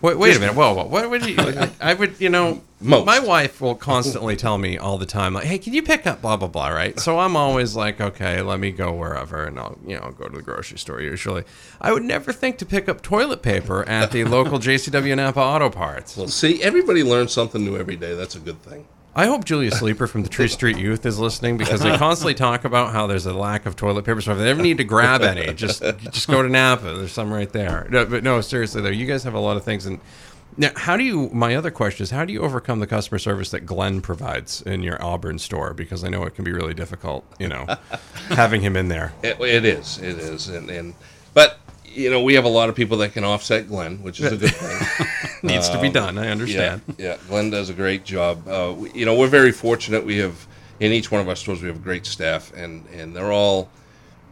Wait, 0.00 0.16
wait 0.18 0.36
a 0.36 0.40
minute. 0.40 0.54
Whoa, 0.54 0.74
whoa. 0.74 0.84
What 0.84 1.10
would 1.10 1.26
you? 1.26 1.36
I 1.80 1.94
would, 1.94 2.20
you 2.20 2.28
know, 2.28 2.62
Most. 2.80 3.06
my 3.06 3.18
wife 3.18 3.60
will 3.60 3.74
constantly 3.74 4.36
tell 4.36 4.56
me 4.58 4.78
all 4.78 4.96
the 4.98 5.06
time, 5.06 5.34
like, 5.34 5.44
"Hey, 5.44 5.58
can 5.58 5.74
you 5.74 5.82
pick 5.82 6.06
up 6.06 6.22
blah 6.22 6.36
blah 6.36 6.48
blah?" 6.48 6.68
Right. 6.68 6.98
So 7.00 7.18
I'm 7.18 7.36
always 7.36 7.74
like, 7.74 8.00
"Okay, 8.00 8.40
let 8.42 8.60
me 8.60 8.70
go 8.70 8.92
wherever," 8.92 9.44
and 9.44 9.58
I'll, 9.58 9.78
you 9.86 9.96
know, 9.96 10.14
go 10.16 10.28
to 10.28 10.36
the 10.36 10.42
grocery 10.42 10.78
store 10.78 11.00
usually. 11.00 11.44
I 11.80 11.92
would 11.92 12.04
never 12.04 12.32
think 12.32 12.58
to 12.58 12.66
pick 12.66 12.88
up 12.88 13.02
toilet 13.02 13.42
paper 13.42 13.88
at 13.88 14.12
the 14.12 14.24
local 14.24 14.58
JCW 14.60 15.16
Napa 15.16 15.40
Auto 15.40 15.70
Parts. 15.70 16.16
well, 16.16 16.28
see, 16.28 16.62
everybody 16.62 17.02
learns 17.02 17.32
something 17.32 17.64
new 17.64 17.76
every 17.76 17.96
day. 17.96 18.14
That's 18.14 18.36
a 18.36 18.40
good 18.40 18.62
thing. 18.62 18.86
I 19.14 19.26
hope 19.26 19.44
Julia 19.44 19.70
Sleeper 19.72 20.06
from 20.06 20.22
the 20.22 20.28
Tree 20.28 20.48
Street 20.58 20.76
Youth 20.78 21.04
is 21.04 21.18
listening 21.18 21.56
because 21.56 21.80
they 21.80 21.96
constantly 21.96 22.34
talk 22.34 22.64
about 22.64 22.92
how 22.92 23.06
there's 23.06 23.26
a 23.26 23.32
lack 23.32 23.66
of 23.66 23.74
toilet 23.74 24.04
paper. 24.04 24.20
So 24.20 24.32
if 24.32 24.38
they 24.38 24.50
ever 24.50 24.62
need 24.62 24.78
to 24.78 24.84
grab 24.84 25.22
any, 25.22 25.52
just 25.54 25.82
just 26.10 26.28
go 26.28 26.42
to 26.42 26.48
Napa. 26.48 26.94
There's 26.94 27.12
some 27.12 27.32
right 27.32 27.50
there. 27.50 27.86
No, 27.90 28.04
but 28.04 28.22
no, 28.22 28.40
seriously 28.40 28.80
though, 28.82 28.88
you 28.90 29.06
guys 29.06 29.24
have 29.24 29.34
a 29.34 29.40
lot 29.40 29.56
of 29.56 29.64
things. 29.64 29.86
And 29.86 29.98
now, 30.56 30.70
how 30.74 30.96
do 30.96 31.04
you? 31.04 31.30
My 31.32 31.54
other 31.54 31.70
question 31.70 32.02
is, 32.02 32.10
how 32.10 32.24
do 32.24 32.32
you 32.32 32.42
overcome 32.42 32.80
the 32.80 32.86
customer 32.86 33.18
service 33.18 33.50
that 33.50 33.60
Glenn 33.60 34.00
provides 34.00 34.62
in 34.62 34.82
your 34.82 35.02
Auburn 35.02 35.38
store? 35.38 35.72
Because 35.72 36.02
I 36.04 36.08
know 36.08 36.24
it 36.24 36.34
can 36.34 36.44
be 36.44 36.52
really 36.52 36.74
difficult, 36.74 37.24
you 37.38 37.48
know, 37.48 37.66
having 38.30 38.60
him 38.60 38.76
in 38.76 38.88
there. 38.88 39.12
It, 39.22 39.40
it 39.40 39.64
is, 39.64 39.98
it 39.98 40.18
is, 40.18 40.48
and, 40.48 40.68
and 40.68 40.94
but 41.34 41.58
you 41.84 42.10
know 42.10 42.22
we 42.22 42.34
have 42.34 42.44
a 42.44 42.48
lot 42.48 42.68
of 42.68 42.74
people 42.74 42.98
that 42.98 43.12
can 43.12 43.24
offset 43.24 43.68
Glenn, 43.68 44.02
which 44.02 44.20
is 44.20 44.32
a 44.32 44.36
good 44.36 44.50
thing. 44.54 45.27
Needs 45.42 45.68
to 45.68 45.80
be 45.80 45.88
done. 45.90 46.18
I 46.18 46.28
understand. 46.28 46.82
yeah. 46.98 47.16
Glenn 47.28 47.50
does 47.50 47.70
a 47.70 47.74
great 47.74 48.04
job. 48.04 48.46
Uh, 48.48 48.74
we, 48.76 48.90
you 48.92 49.06
know, 49.06 49.14
we're 49.16 49.28
very 49.28 49.52
fortunate. 49.52 50.04
We 50.04 50.18
have 50.18 50.46
in 50.80 50.92
each 50.92 51.10
one 51.10 51.20
of 51.20 51.28
our 51.28 51.36
stores 51.36 51.62
we 51.62 51.68
have 51.68 51.82
great 51.82 52.06
staff, 52.06 52.52
and 52.54 52.86
and 52.86 53.14
they're 53.14 53.32
all, 53.32 53.70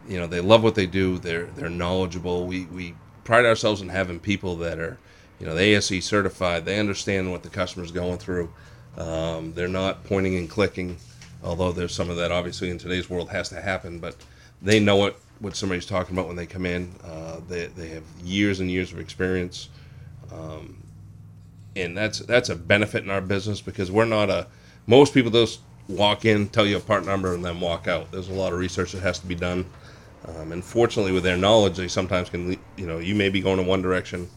you 0.07 0.17
know, 0.17 0.27
they 0.27 0.41
love 0.41 0.63
what 0.63 0.75
they 0.75 0.85
do. 0.85 1.17
They're 1.17 1.45
they're 1.45 1.69
knowledgeable. 1.69 2.45
We 2.45 2.65
we 2.65 2.95
pride 3.23 3.45
ourselves 3.45 3.81
in 3.81 3.89
having 3.89 4.19
people 4.19 4.55
that 4.57 4.79
are, 4.79 4.97
you 5.39 5.45
know, 5.45 5.55
the 5.55 5.61
ASE 5.61 6.03
certified. 6.03 6.65
They 6.65 6.79
understand 6.79 7.31
what 7.31 7.43
the 7.43 7.49
customer's 7.49 7.91
going 7.91 8.17
through. 8.17 8.51
Um, 8.97 9.53
they're 9.53 9.67
not 9.67 10.03
pointing 10.05 10.35
and 10.37 10.49
clicking, 10.49 10.97
although 11.43 11.71
there's 11.71 11.93
some 11.93 12.09
of 12.09 12.17
that 12.17 12.31
obviously 12.31 12.69
in 12.69 12.77
today's 12.77 13.09
world 13.09 13.29
has 13.29 13.49
to 13.49 13.61
happen. 13.61 13.99
But 13.99 14.15
they 14.61 14.79
know 14.79 14.95
what 14.97 15.19
what 15.39 15.55
somebody's 15.55 15.85
talking 15.85 16.15
about 16.15 16.27
when 16.27 16.35
they 16.35 16.47
come 16.47 16.65
in. 16.65 16.93
Uh, 17.03 17.39
they 17.47 17.67
they 17.67 17.89
have 17.89 18.03
years 18.23 18.59
and 18.59 18.69
years 18.71 18.91
of 18.91 18.99
experience 18.99 19.69
and 21.77 21.97
that's 21.97 22.19
that's 22.19 22.49
a 22.49 22.55
benefit 22.55 23.03
in 23.03 23.09
our 23.09 23.21
business 23.21 23.61
because 23.61 23.89
we're 23.91 24.05
not 24.05 24.29
a 24.29 24.47
most 24.87 25.13
people 25.13 25.31
just 25.31 25.59
walk 25.87 26.25
in 26.25 26.47
tell 26.49 26.65
you 26.65 26.77
a 26.77 26.79
part 26.81 27.05
number 27.05 27.33
and 27.33 27.43
then 27.45 27.59
walk 27.59 27.87
out 27.87 28.11
there's 28.11 28.29
a 28.29 28.33
lot 28.33 28.51
of 28.51 28.59
research 28.59 28.91
that 28.91 29.01
has 29.01 29.19
to 29.19 29.25
be 29.25 29.35
done 29.35 29.65
um, 30.27 30.51
and 30.51 30.63
fortunately 30.63 31.11
with 31.13 31.23
their 31.23 31.37
knowledge 31.37 31.77
they 31.77 31.87
sometimes 31.87 32.29
can 32.29 32.51
you 32.75 32.85
know 32.85 32.99
you 32.99 33.15
may 33.15 33.29
be 33.29 33.39
going 33.39 33.59
in 33.59 33.65
one 33.65 33.81
direction 33.81 34.27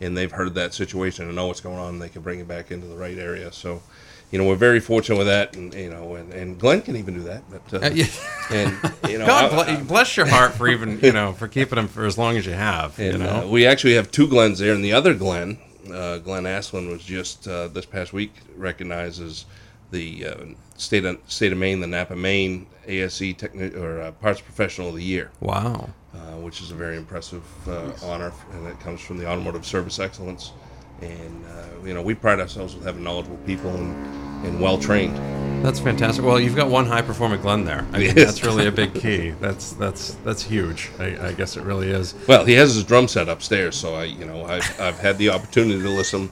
and 0.00 0.16
they've 0.16 0.32
heard 0.32 0.54
that 0.54 0.72
situation 0.74 1.26
and 1.26 1.34
know 1.36 1.46
what's 1.46 1.60
going 1.60 1.78
on 1.78 1.90
and 1.94 2.02
they 2.02 2.08
can 2.08 2.22
bring 2.22 2.40
it 2.40 2.48
back 2.48 2.70
into 2.70 2.86
the 2.86 2.96
right 2.96 3.18
area 3.18 3.52
so 3.52 3.82
you 4.30 4.38
know 4.38 4.46
we're 4.48 4.56
very 4.56 4.80
fortunate 4.80 5.18
with 5.18 5.26
that 5.26 5.54
and 5.54 5.74
you 5.74 5.90
know 5.90 6.14
and, 6.14 6.32
and 6.32 6.58
glenn 6.58 6.80
can 6.80 6.96
even 6.96 7.12
do 7.14 7.22
that 7.24 7.42
but 7.50 7.74
uh, 7.82 7.86
Uh, 7.86 7.90
yeah. 7.90 8.06
and 8.50 8.76
you 9.08 9.18
know 9.18 9.26
God 9.26 9.52
I- 9.52 9.54
bless, 9.74 9.86
bless 9.86 10.16
your 10.16 10.26
heart 10.26 10.54
for 10.54 10.68
even 10.68 10.98
you 11.00 11.12
know 11.18 11.34
for 11.34 11.48
keeping 11.48 11.78
him 11.78 11.88
for 11.88 12.06
as 12.06 12.16
long 12.16 12.36
as 12.38 12.46
you 12.46 12.52
have. 12.52 12.98
And 12.98 13.12
you 13.18 13.18
know. 13.18 13.44
uh, 13.44 13.46
we 13.46 13.66
actually 13.66 13.94
have 13.94 14.10
two 14.10 14.26
Glens 14.26 14.58
there, 14.58 14.74
and 14.74 14.82
the 14.84 14.92
other 14.94 15.12
Glen, 15.14 15.58
uh, 15.90 16.18
Glenn 16.18 16.44
Asplin, 16.44 16.90
was 16.90 17.02
just 17.02 17.46
uh, 17.48 17.68
this 17.68 17.86
past 17.86 18.12
week 18.12 18.32
recognized 18.56 19.22
as 19.22 19.44
the 19.90 20.26
uh, 20.26 20.44
state 20.76 21.04
of 21.04 21.18
state 21.26 21.52
of 21.52 21.58
Maine, 21.58 21.80
the 21.80 21.86
Napa 21.86 22.16
Maine 22.16 22.66
ASE 22.86 23.20
techni- 23.20 23.76
or 23.76 24.00
uh, 24.00 24.12
Parts 24.12 24.40
Professional 24.40 24.88
of 24.88 24.96
the 24.96 25.02
Year, 25.02 25.30
wow. 25.40 25.88
uh, 26.14 26.18
which 26.38 26.60
is 26.60 26.70
a 26.70 26.74
very 26.74 26.96
impressive 26.96 27.44
uh, 27.68 27.92
honor, 28.02 28.32
and 28.52 28.66
it 28.66 28.78
comes 28.80 29.00
from 29.00 29.18
the 29.18 29.26
Automotive 29.26 29.64
Service 29.64 29.98
Excellence. 29.98 30.52
And 31.00 31.44
uh, 31.46 31.86
you 31.86 31.94
know, 31.94 32.02
we 32.02 32.14
pride 32.14 32.40
ourselves 32.40 32.74
with 32.74 32.84
having 32.84 33.02
knowledgeable 33.02 33.38
people 33.38 33.70
and, 33.70 34.46
and 34.46 34.60
well 34.60 34.78
trained. 34.78 35.16
That's 35.64 35.80
fantastic. 35.80 36.24
Well, 36.24 36.38
you've 36.38 36.56
got 36.56 36.68
one 36.68 36.84
high 36.84 37.00
performing 37.02 37.40
Glen 37.40 37.64
there. 37.64 37.86
I 37.92 37.98
mean, 37.98 38.14
that's 38.14 38.44
really 38.44 38.66
a 38.66 38.72
big 38.72 38.94
key. 38.94 39.30
That's 39.40 39.72
that's 39.72 40.14
that's 40.16 40.42
huge. 40.42 40.90
I, 40.98 41.28
I 41.28 41.32
guess 41.32 41.56
it 41.56 41.62
really 41.62 41.90
is. 41.90 42.14
Well, 42.28 42.44
he 42.44 42.52
has 42.54 42.74
his 42.74 42.84
drum 42.84 43.08
set 43.08 43.28
upstairs, 43.28 43.76
so 43.76 43.94
I, 43.94 44.04
you 44.04 44.26
know, 44.26 44.44
I've, 44.44 44.80
I've 44.80 44.98
had 44.98 45.16
the 45.18 45.30
opportunity 45.30 45.80
to 45.80 45.88
listen 45.88 46.30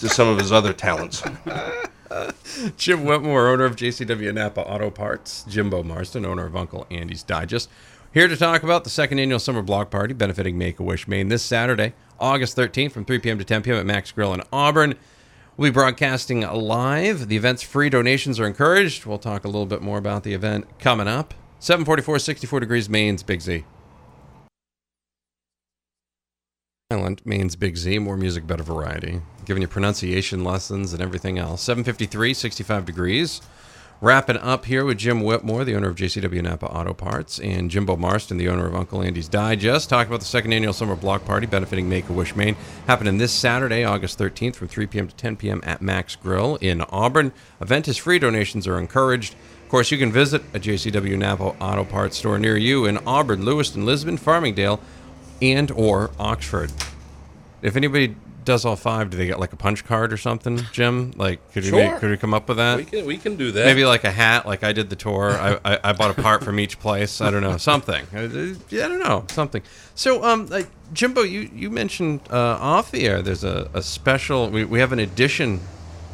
to 0.00 0.08
some 0.08 0.28
of 0.28 0.38
his 0.38 0.52
other 0.52 0.72
talents. 0.72 1.22
Jim 2.76 3.04
Whitmore, 3.04 3.48
owner 3.48 3.64
of 3.64 3.76
JCW 3.76 4.34
Napa 4.34 4.60
Auto 4.60 4.90
Parts. 4.90 5.44
Jimbo 5.48 5.82
Marston, 5.82 6.24
owner 6.24 6.46
of 6.46 6.54
Uncle 6.54 6.86
Andy's 6.90 7.22
Digest. 7.22 7.68
Here 8.12 8.28
to 8.28 8.36
talk 8.36 8.62
about 8.62 8.84
the 8.84 8.90
second 8.90 9.18
annual 9.18 9.40
summer 9.40 9.62
block 9.62 9.90
party 9.90 10.14
benefiting 10.14 10.56
Make 10.56 10.78
a 10.78 10.84
Wish 10.84 11.08
Maine 11.08 11.28
this 11.28 11.42
Saturday, 11.42 11.94
August 12.18 12.56
13th 12.56 12.92
from 12.92 13.04
3 13.04 13.18
p.m. 13.18 13.38
to 13.38 13.44
10 13.44 13.62
p.m. 13.62 13.76
at 13.76 13.86
Mac's 13.86 14.12
Grill 14.12 14.34
in 14.34 14.42
Auburn. 14.52 14.94
We'll 15.56 15.70
be 15.70 15.74
broadcasting 15.74 16.40
live. 16.40 17.28
The 17.28 17.36
event's 17.36 17.62
free. 17.62 17.88
Donations 17.88 18.40
are 18.40 18.46
encouraged. 18.46 19.06
We'll 19.06 19.18
talk 19.18 19.44
a 19.44 19.48
little 19.48 19.66
bit 19.66 19.82
more 19.82 19.98
about 19.98 20.24
the 20.24 20.34
event 20.34 20.78
coming 20.78 21.06
up. 21.06 21.34
744, 21.60 22.18
64 22.18 22.60
degrees, 22.60 22.88
Maine's 22.88 23.22
Big 23.22 23.40
Z. 23.40 23.64
Island, 26.90 27.22
Maine's 27.24 27.56
Big 27.56 27.76
Z, 27.76 27.98
more 27.98 28.16
music, 28.16 28.46
better 28.46 28.62
variety. 28.62 29.22
Giving 29.44 29.62
you 29.62 29.68
pronunciation 29.68 30.44
lessons 30.44 30.92
and 30.92 31.00
everything 31.00 31.38
else. 31.38 31.62
753, 31.62 32.34
65 32.34 32.84
degrees. 32.84 33.40
Wrapping 34.04 34.36
up 34.36 34.66
here 34.66 34.84
with 34.84 34.98
Jim 34.98 35.22
Whitmore, 35.22 35.64
the 35.64 35.74
owner 35.74 35.88
of 35.88 35.96
JCW 35.96 36.42
Napa 36.42 36.66
Auto 36.66 36.92
Parts, 36.92 37.38
and 37.38 37.70
Jimbo 37.70 37.96
Marston, 37.96 38.36
the 38.36 38.50
owner 38.50 38.66
of 38.66 38.74
Uncle 38.74 39.00
Andy's 39.00 39.28
Digest. 39.28 39.88
Talking 39.88 40.10
about 40.10 40.20
the 40.20 40.26
second 40.26 40.52
annual 40.52 40.74
summer 40.74 40.94
block 40.94 41.24
party 41.24 41.46
benefiting 41.46 41.88
Make 41.88 42.10
a 42.10 42.12
Wish 42.12 42.36
Maine, 42.36 42.54
happening 42.86 43.16
this 43.16 43.32
Saturday, 43.32 43.82
August 43.82 44.18
13th, 44.18 44.56
from 44.56 44.68
3 44.68 44.88
p.m. 44.88 45.08
to 45.08 45.16
10 45.16 45.36
p.m. 45.36 45.62
at 45.64 45.80
Mac's 45.80 46.16
Grill 46.16 46.56
in 46.56 46.82
Auburn. 46.90 47.32
Event 47.62 47.88
is 47.88 47.96
free, 47.96 48.18
donations 48.18 48.68
are 48.68 48.78
encouraged. 48.78 49.36
Of 49.62 49.70
course, 49.70 49.90
you 49.90 49.96
can 49.96 50.12
visit 50.12 50.42
a 50.52 50.60
JCW 50.60 51.16
Napa 51.16 51.56
Auto 51.58 51.84
Parts 51.84 52.18
store 52.18 52.38
near 52.38 52.58
you 52.58 52.84
in 52.84 52.98
Auburn, 53.06 53.46
Lewiston, 53.46 53.86
Lisbon, 53.86 54.18
Farmingdale, 54.18 54.80
and 55.40 55.70
or 55.70 56.10
Oxford. 56.18 56.70
If 57.62 57.74
anybody 57.74 58.16
does 58.44 58.64
all 58.64 58.76
five, 58.76 59.10
do 59.10 59.16
they 59.16 59.26
get 59.26 59.38
like 59.40 59.52
a 59.52 59.56
punch 59.56 59.84
card 59.84 60.12
or 60.12 60.16
something, 60.16 60.60
Jim? 60.72 61.12
Like, 61.16 61.40
could 61.52 61.64
you 61.64 61.70
Sure. 61.70 61.90
make, 61.92 62.00
could 62.00 62.10
we 62.10 62.16
come 62.16 62.34
up 62.34 62.48
with 62.48 62.58
that? 62.58 62.76
We 62.78 62.84
can 62.84 63.06
we 63.06 63.16
can 63.16 63.36
do 63.36 63.52
that. 63.52 63.64
Maybe 63.66 63.84
like 63.84 64.04
a 64.04 64.10
hat, 64.10 64.46
like 64.46 64.62
I 64.64 64.72
did 64.72 64.90
the 64.90 64.96
tour. 64.96 65.30
I, 65.32 65.58
I, 65.64 65.78
I 65.84 65.92
bought 65.92 66.16
a 66.16 66.22
part 66.22 66.44
from 66.44 66.58
each 66.60 66.78
place. 66.80 67.20
I 67.20 67.30
don't 67.30 67.42
know 67.42 67.56
something. 67.56 68.06
I, 68.12 68.18
I 68.24 68.54
don't 68.88 68.98
know 69.00 69.24
something. 69.30 69.62
So, 69.94 70.24
um, 70.24 70.46
like, 70.46 70.68
Jimbo, 70.92 71.22
you 71.22 71.48
you 71.54 71.70
mentioned 71.70 72.20
uh, 72.30 72.36
off 72.60 72.90
the 72.90 73.06
air. 73.06 73.22
There's 73.22 73.44
a, 73.44 73.70
a 73.74 73.82
special. 73.82 74.50
We, 74.50 74.64
we 74.64 74.80
have 74.80 74.92
an 74.92 74.98
addition 74.98 75.60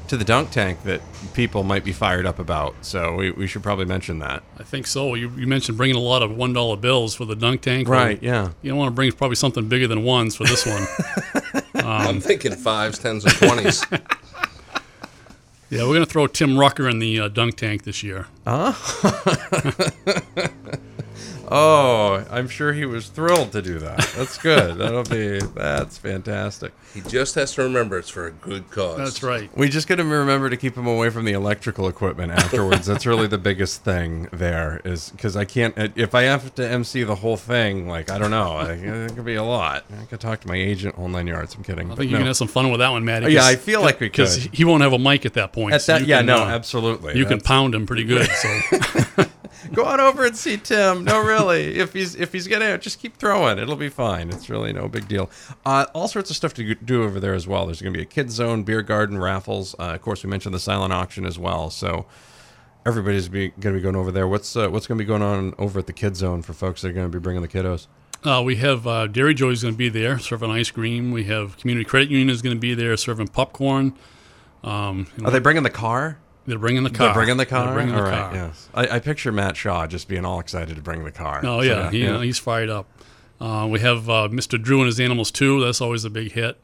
to 0.09 0.17
the 0.17 0.25
dunk 0.25 0.51
tank 0.51 0.83
that 0.83 1.01
people 1.35 1.63
might 1.63 1.85
be 1.85 1.93
fired 1.93 2.27
up 2.27 2.41
about. 2.41 2.75
So 2.81 3.15
we, 3.15 3.31
we 3.31 3.47
should 3.47 3.63
probably 3.63 3.85
mention 3.85 4.19
that. 4.19 4.43
I 4.59 4.65
think 4.65 4.89
so. 4.89 5.15
You, 5.15 5.31
you 5.37 5.47
mentioned 5.47 5.79
bringing 5.79 5.95
a 5.95 6.01
lot 6.01 6.25
of 6.25 6.37
one 6.37 6.53
dollar 6.53 6.77
bills 6.77 7.15
for 7.15 7.25
the 7.25 7.37
dunk 7.37 7.61
tank. 7.61 7.87
Right, 7.89 8.21
yeah. 8.21 8.51
You 8.61 8.71
don't 8.71 8.79
want 8.79 8.89
to 8.91 8.95
bring 8.95 9.13
probably 9.13 9.37
something 9.37 9.69
bigger 9.69 9.87
than 9.87 10.03
ones 10.03 10.35
for 10.35 10.43
this 10.43 10.67
one. 10.67 10.85
I'm 11.93 12.21
thinking 12.21 12.55
fives, 12.55 12.99
tens, 12.99 13.25
and 13.25 13.35
twenties. 13.35 13.85
yeah, 15.71 15.87
we're 15.87 15.95
gonna 15.95 16.07
throw 16.07 16.27
Tim 16.27 16.59
Rucker 16.59 16.89
in 16.89 16.99
the 16.99 17.21
uh, 17.21 17.29
dunk 17.29 17.57
tank 17.57 17.85
this 17.85 18.03
year. 18.03 18.27
Oh, 21.51 22.25
I'm 22.31 22.47
sure 22.47 22.73
he 22.73 22.85
was 22.85 23.09
thrilled 23.09 23.51
to 23.53 23.63
do 23.63 23.81
that. 23.81 23.99
That's 24.17 24.39
good. 24.39 24.79
That'll 24.79 25.03
be 25.03 25.41
that's 25.55 25.99
fantastic. 25.99 26.73
he 26.95 27.01
just 27.01 27.35
has 27.35 27.55
to 27.55 27.63
remember 27.63 27.99
it's 27.99 28.09
for 28.09 28.27
a 28.27 28.31
good 28.31 28.71
cause. 28.71 28.99
That's 28.99 29.23
right. 29.23 29.55
We 29.57 29.69
just 29.69 29.89
got 29.89 29.97
to 29.97 30.05
remember 30.05 30.49
to 30.49 30.57
keep 30.57 30.77
him 30.77 30.87
away 30.87 31.11
from 31.11 31.25
the 31.25 31.33
electrical 31.33 31.89
equipment 31.89 32.31
afterwards. 32.31 32.87
That's 32.87 33.05
really 33.05 33.27
the 33.27 33.39
biggest 33.39 33.83
thing 33.83 34.29
there 34.33 34.81
is 34.85 35.11
because 35.11 35.37
I 35.37 35.45
can't, 35.45 35.75
if 35.97 36.15
I 36.15 36.23
have 36.23 36.55
to 36.55 36.69
MC 36.69 37.03
the 37.03 37.17
whole 37.17 37.37
thing, 37.37 37.89
like, 37.89 38.11
I 38.11 38.19
don't 38.19 38.31
know, 38.31 38.53
I, 38.53 38.73
it 38.73 39.17
could 39.17 39.25
be 39.25 39.35
a 39.35 39.43
lot. 39.43 39.85
I 40.01 40.05
could 40.05 40.21
talk 40.21 40.41
to 40.43 40.49
my 40.49 40.57
agent, 40.57 40.95
whole 40.95 41.09
nine 41.09 41.27
yards. 41.27 41.57
I'm 41.57 41.65
kidding. 41.65 41.87
I 41.87 41.91
but 41.91 41.99
think 41.99 42.13
no. 42.13 42.19
you 42.19 42.21
can 42.21 42.27
have 42.29 42.37
some 42.37 42.49
fun 42.49 42.71
with 42.71 42.79
that 42.79 42.91
one, 42.91 43.05
Matty. 43.05 43.27
Oh, 43.27 43.29
yeah, 43.29 43.45
I 43.47 43.57
feel 43.57 43.81
like 43.81 43.99
we 43.99 44.07
because 44.07 44.37
he 44.37 44.65
won't 44.65 44.83
have 44.83 44.93
a 44.93 44.99
mic 44.99 45.27
at 45.27 45.35
that 45.35 45.53
point. 45.53 45.75
At 45.75 45.83
so 45.83 45.95
that, 45.95 46.03
you 46.03 46.09
yeah, 46.09 46.19
can, 46.19 46.27
no, 46.27 46.45
uh, 46.45 46.47
absolutely. 46.47 47.19
You 47.19 47.27
can 47.27 47.41
pound 47.41 47.75
him 47.75 47.87
pretty 47.87 48.05
good. 48.05 48.29
So 48.29 49.25
go 49.73 49.85
on 49.85 50.01
over 50.01 50.25
and 50.25 50.37
see 50.37 50.57
Tim. 50.57 51.05
No, 51.05 51.21
really, 51.21 51.79
if 51.79 51.93
he's 51.93 52.15
if 52.15 52.33
he's 52.33 52.47
getting 52.47 52.69
out, 52.69 52.81
just 52.81 52.99
keep 52.99 53.17
throwing. 53.17 53.59
It'll 53.59 53.77
be 53.77 53.89
fine. 53.89 54.31
It's 54.31 54.51
really 54.51 54.73
no 54.73 54.89
big 54.89 55.09
deal. 55.09 55.31
Uh, 55.65 55.87
all 55.95 56.09
sorts 56.09 56.31
of 56.31 56.37
stuff 56.37 56.55
to 56.55 56.75
do 56.75 57.03
over 57.03 57.21
there 57.21 57.35
as 57.35 57.47
well. 57.47 57.67
There's 57.67 57.83
going 57.83 57.93
to 57.93 57.99
be 57.99 58.03
a 58.03 58.07
kids 58.07 58.35
zone, 58.35 58.63
beer 58.63 58.83
garden, 58.83 59.19
raffles. 59.19 59.75
Uh, 59.79 59.95
of 59.95 60.03
course, 60.03 60.25
we 60.25 60.31
mentioned 60.31 60.55
the 60.55 60.61
silent 60.61 60.93
auction 60.93 61.25
as 61.25 61.39
well. 61.39 61.71
So 61.71 62.07
everybody's 62.85 63.29
be, 63.29 63.49
going 63.49 63.75
to 63.75 63.79
be 63.79 63.83
going 63.83 63.97
over 63.97 64.11
there. 64.11 64.27
What's 64.29 64.57
uh, 64.57 64.69
what's 64.69 64.87
going 64.87 64.99
to 64.99 65.05
be 65.05 65.09
going 65.09 65.23
on 65.23 65.55
over 65.59 65.79
at 65.79 65.87
the 65.87 65.93
kids 65.93 66.19
zone 66.19 66.43
for 66.43 66.53
folks 66.53 66.83
that 66.83 66.89
are 66.89 66.93
going 66.93 67.11
to 67.11 67.19
be 67.19 67.23
bringing 67.23 67.43
the 67.43 67.49
kiddos? 67.49 67.87
uh, 68.25 68.43
we 68.45 68.57
have 68.57 68.87
uh, 68.87 69.07
Dairy 69.07 69.35
Joy's 69.35 69.63
going 69.63 69.75
to 69.75 69.79
be 69.79 69.89
there 69.89 70.19
serving 70.19 70.51
ice 70.51 70.71
cream. 70.71 71.11
We 71.11 71.25
have 71.25 71.57
Community 71.57 71.85
Credit 71.85 72.11
Union 72.11 72.31
is 72.31 72.43
going 72.43 72.57
to 72.57 72.61
be 72.61 72.75
there 72.75 72.97
serving 72.97 73.29
popcorn. 73.29 73.95
Um, 74.63 75.07
Are 75.25 75.31
they 75.31 75.39
bringing 75.39 75.63
the 75.63 75.71
car? 75.71 76.19
They're 76.47 76.59
bringing 76.59 76.83
the 76.83 76.91
car. 76.91 77.09
They're 77.09 77.15
bringing 77.15 77.37
the 77.37 77.47
car. 77.47 77.67
They're 77.67 77.75
bringing 77.75 77.95
the 77.95 78.01
All 78.01 78.09
right, 78.09 78.31
car. 78.31 78.35
Yes, 78.35 78.69
I, 78.75 78.97
I 78.97 78.99
picture 78.99 79.31
Matt 79.31 79.57
Shaw 79.57 79.87
just 79.87 80.09
being 80.09 80.25
all 80.25 80.41
excited 80.41 80.77
to 80.77 80.83
bring 80.83 81.05
the 81.05 81.13
car. 81.13 81.41
Oh 81.45 81.61
So, 81.61 81.63
yeah, 81.63 81.91
he, 81.91 82.27
he's 82.27 82.39
fired 82.39 82.71
up. 82.71 82.87
Uh, 83.41 83.67
we 83.71 83.81
have 83.81 84.09
uh, 84.09 84.29
Mr. 84.31 84.61
Drew 84.63 84.79
and 84.79 84.87
his 84.87 85.01
animals 85.01 85.31
too. 85.31 85.65
That's 85.65 85.81
always 85.81 86.05
a 86.05 86.11
big 86.11 86.33
hit. 86.33 86.61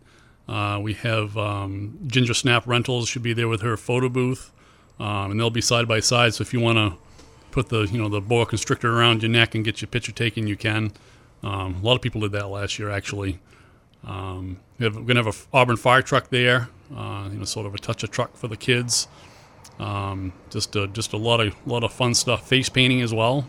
Uh, 0.49 0.79
we 0.81 0.93
have 0.95 1.37
um, 1.37 1.99
Ginger 2.07 2.35
Snap 2.35 2.67
Rentals 2.67 3.09
should 3.09 3.23
be 3.23 3.33
there 3.33 3.49
with 3.49 3.63
her 3.63 3.77
photo 3.77 4.09
booth, 4.09 4.53
um, 5.01 5.33
and 5.33 5.41
they'll 5.41 5.51
be 5.51 5.61
side 5.61 5.89
by 5.89 6.01
side. 6.01 6.35
So 6.35 6.43
if 6.43 6.53
you 6.53 6.61
want 6.61 6.79
to 6.79 6.99
put 7.51 7.69
the 7.69 7.83
you 7.83 7.99
know 7.99 8.09
the 8.09 8.21
boa 8.21 8.47
constrictor 8.47 8.99
around 8.99 9.23
your 9.23 9.31
neck 9.31 9.55
and 9.55 9.65
get 9.65 9.81
your 9.81 9.89
picture 9.89 10.13
taken, 10.13 10.47
you 10.47 10.57
can. 10.57 10.93
Um, 11.43 11.77
a 11.83 11.87
lot 11.87 11.97
of 11.97 12.03
people 12.03 12.21
did 12.21 12.33
that 12.33 12.49
last 12.49 12.79
year 12.79 12.91
actually. 12.91 13.41
Um, 14.05 14.59
we 14.79 14.85
have, 14.85 14.97
we're 14.97 15.03
gonna 15.03 15.23
have 15.25 15.35
a 15.35 15.57
Auburn 15.57 15.77
fire 15.77 16.03
truck 16.03 16.29
there, 16.31 16.69
uh, 16.95 17.29
you 17.33 17.39
know, 17.39 17.45
sort 17.45 17.67
of 17.67 17.75
a 17.75 17.79
touch 17.79 18.05
of 18.05 18.11
truck 18.11 18.37
for 18.37 18.49
the 18.49 18.57
kids. 18.57 19.09
Um, 19.79 20.33
just 20.51 20.75
a, 20.77 20.87
just 20.89 21.13
a 21.13 21.17
lot 21.17 21.41
of 21.41 21.55
lot 21.67 21.85
of 21.85 21.93
fun 21.93 22.15
stuff. 22.15 22.49
Face 22.49 22.69
painting 22.69 23.03
as 23.03 23.13
well. 23.13 23.47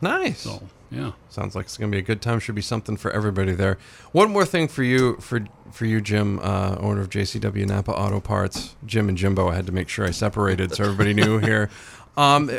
nice. 0.00 0.40
So 0.40 0.62
yeah. 0.90 1.12
Sounds 1.28 1.54
like 1.54 1.66
it's 1.66 1.76
gonna 1.76 1.90
be 1.92 1.98
a 1.98 2.02
good 2.02 2.22
time. 2.22 2.40
Should 2.40 2.54
be 2.54 2.62
something 2.62 2.96
for 2.96 3.10
everybody 3.10 3.52
there. 3.52 3.78
One 4.12 4.30
more 4.30 4.46
thing 4.46 4.68
for 4.68 4.82
you, 4.82 5.16
for 5.16 5.40
for 5.72 5.84
you, 5.84 6.00
Jim, 6.00 6.38
uh, 6.38 6.76
owner 6.80 7.00
of 7.02 7.10
JCW 7.10 7.66
Napa 7.66 7.92
Auto 7.92 8.20
Parts, 8.20 8.76
Jim 8.86 9.08
and 9.08 9.18
Jimbo. 9.18 9.48
I 9.48 9.54
had 9.54 9.66
to 9.66 9.72
make 9.72 9.88
sure 9.88 10.06
I 10.06 10.10
separated 10.10 10.74
so 10.74 10.84
everybody 10.84 11.12
knew 11.12 11.38
here. 11.50 11.68
Um, 12.16 12.50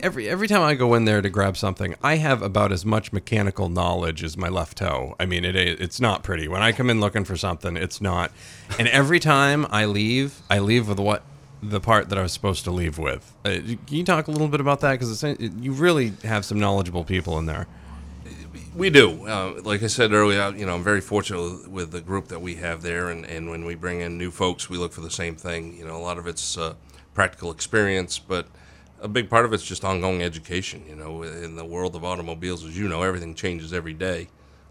every 0.00 0.28
every 0.28 0.48
time 0.48 0.62
I 0.62 0.74
go 0.74 0.94
in 0.94 1.04
there 1.04 1.22
to 1.22 1.30
grab 1.30 1.56
something, 1.56 1.94
I 2.02 2.16
have 2.16 2.42
about 2.42 2.72
as 2.72 2.84
much 2.84 3.12
mechanical 3.12 3.68
knowledge 3.68 4.24
as 4.24 4.36
my 4.36 4.48
left 4.48 4.78
toe. 4.78 5.14
I 5.20 5.26
mean, 5.26 5.44
it 5.44 5.54
it's 5.54 6.00
not 6.00 6.24
pretty. 6.24 6.48
When 6.48 6.62
I 6.62 6.72
come 6.72 6.90
in 6.90 7.00
looking 7.00 7.24
for 7.24 7.36
something, 7.36 7.76
it's 7.76 8.00
not. 8.00 8.32
And 8.78 8.88
every 8.88 9.20
time 9.20 9.66
I 9.70 9.84
leave, 9.84 10.40
I 10.50 10.58
leave 10.58 10.88
with 10.88 10.98
what 10.98 11.22
the 11.68 11.80
part 11.80 12.08
that 12.10 12.18
I 12.18 12.22
was 12.22 12.32
supposed 12.32 12.64
to 12.64 12.70
leave 12.70 12.98
with. 12.98 13.34
Uh, 13.44 13.50
can 13.50 13.78
you 13.88 14.04
talk 14.04 14.28
a 14.28 14.30
little 14.30 14.48
bit 14.48 14.60
about 14.60 14.80
that? 14.80 14.92
Because 14.92 15.22
you 15.38 15.72
really 15.72 16.12
have 16.22 16.44
some 16.44 16.60
knowledgeable 16.60 17.04
people 17.04 17.38
in 17.38 17.46
there. 17.46 17.66
We 18.74 18.90
do. 18.90 19.26
Uh, 19.26 19.60
like 19.62 19.82
I 19.82 19.86
said 19.86 20.12
earlier, 20.12 20.52
you 20.56 20.66
know, 20.66 20.74
I'm 20.74 20.82
very 20.82 21.00
fortunate 21.00 21.70
with 21.70 21.92
the 21.92 22.00
group 22.00 22.28
that 22.28 22.40
we 22.40 22.56
have 22.56 22.82
there, 22.82 23.08
and, 23.10 23.24
and 23.24 23.48
when 23.48 23.64
we 23.64 23.76
bring 23.76 24.00
in 24.00 24.18
new 24.18 24.32
folks, 24.32 24.68
we 24.68 24.78
look 24.78 24.92
for 24.92 25.00
the 25.00 25.10
same 25.10 25.36
thing. 25.36 25.76
You 25.76 25.86
know, 25.86 25.96
a 25.96 26.02
lot 26.02 26.18
of 26.18 26.26
it's 26.26 26.58
uh, 26.58 26.74
practical 27.14 27.52
experience, 27.52 28.18
but 28.18 28.48
a 29.00 29.06
big 29.06 29.30
part 29.30 29.44
of 29.44 29.52
it's 29.52 29.64
just 29.64 29.84
ongoing 29.84 30.22
education. 30.22 30.82
You 30.88 30.96
know, 30.96 31.22
in 31.22 31.54
the 31.54 31.64
world 31.64 31.94
of 31.94 32.04
automobiles, 32.04 32.64
as 32.64 32.76
you 32.76 32.88
know, 32.88 33.02
everything 33.02 33.34
changes 33.34 33.72
every 33.72 33.94
day. 33.94 34.28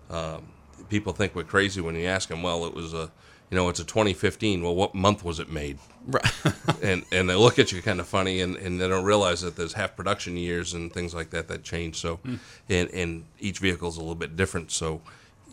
Um, 0.09 0.47
people 0.89 1.13
think 1.13 1.33
we're 1.33 1.43
crazy 1.43 1.79
when 1.79 1.95
you 1.95 2.05
ask 2.05 2.27
them, 2.27 2.43
well, 2.43 2.65
it 2.65 2.73
was 2.73 2.93
a, 2.93 3.09
you 3.53 3.59
know, 3.59 3.69
it's 3.69 3.79
a 3.79 3.83
2015. 3.83 4.63
Well, 4.63 4.73
what 4.73 4.95
month 4.95 5.23
was 5.23 5.39
it 5.39 5.47
made? 5.47 5.77
Right. 6.07 6.25
and 6.81 7.05
and 7.11 7.29
they 7.29 7.35
look 7.35 7.59
at 7.59 7.71
you 7.71 7.83
kind 7.83 7.99
of 7.99 8.07
funny, 8.07 8.41
and, 8.41 8.55
and 8.55 8.81
they 8.81 8.87
don't 8.87 9.05
realize 9.05 9.41
that 9.41 9.55
there's 9.55 9.73
half 9.73 9.95
production 9.95 10.37
years 10.37 10.73
and 10.73 10.91
things 10.91 11.13
like 11.13 11.29
that 11.29 11.49
that 11.49 11.61
change. 11.61 11.97
So, 11.97 12.19
and 12.67 12.89
and 12.89 13.25
each 13.39 13.59
vehicle 13.59 13.89
is 13.89 13.97
a 13.97 13.99
little 13.99 14.15
bit 14.15 14.35
different. 14.35 14.71
So, 14.71 15.01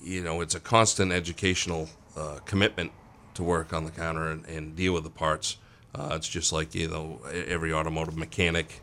you 0.03 0.25
know, 0.25 0.41
it's 0.41 0.55
a 0.55 0.61
constant 0.61 1.13
educational 1.13 1.91
uh, 2.17 2.39
commitment 2.47 2.91
to 3.35 3.43
work 3.43 3.75
on 3.75 3.85
the 3.85 3.91
counter 3.91 4.29
and, 4.29 4.47
and 4.47 4.75
deal 4.75 4.95
with 4.95 5.05
the 5.05 5.11
parts. 5.11 5.59
Uh, 5.95 6.15
it's 6.15 6.29
just 6.29 6.55
like 6.55 6.75
you 6.75 6.89
know 6.89 7.21
every 7.49 7.71
automotive 7.71 8.17
mechanic 8.17 8.81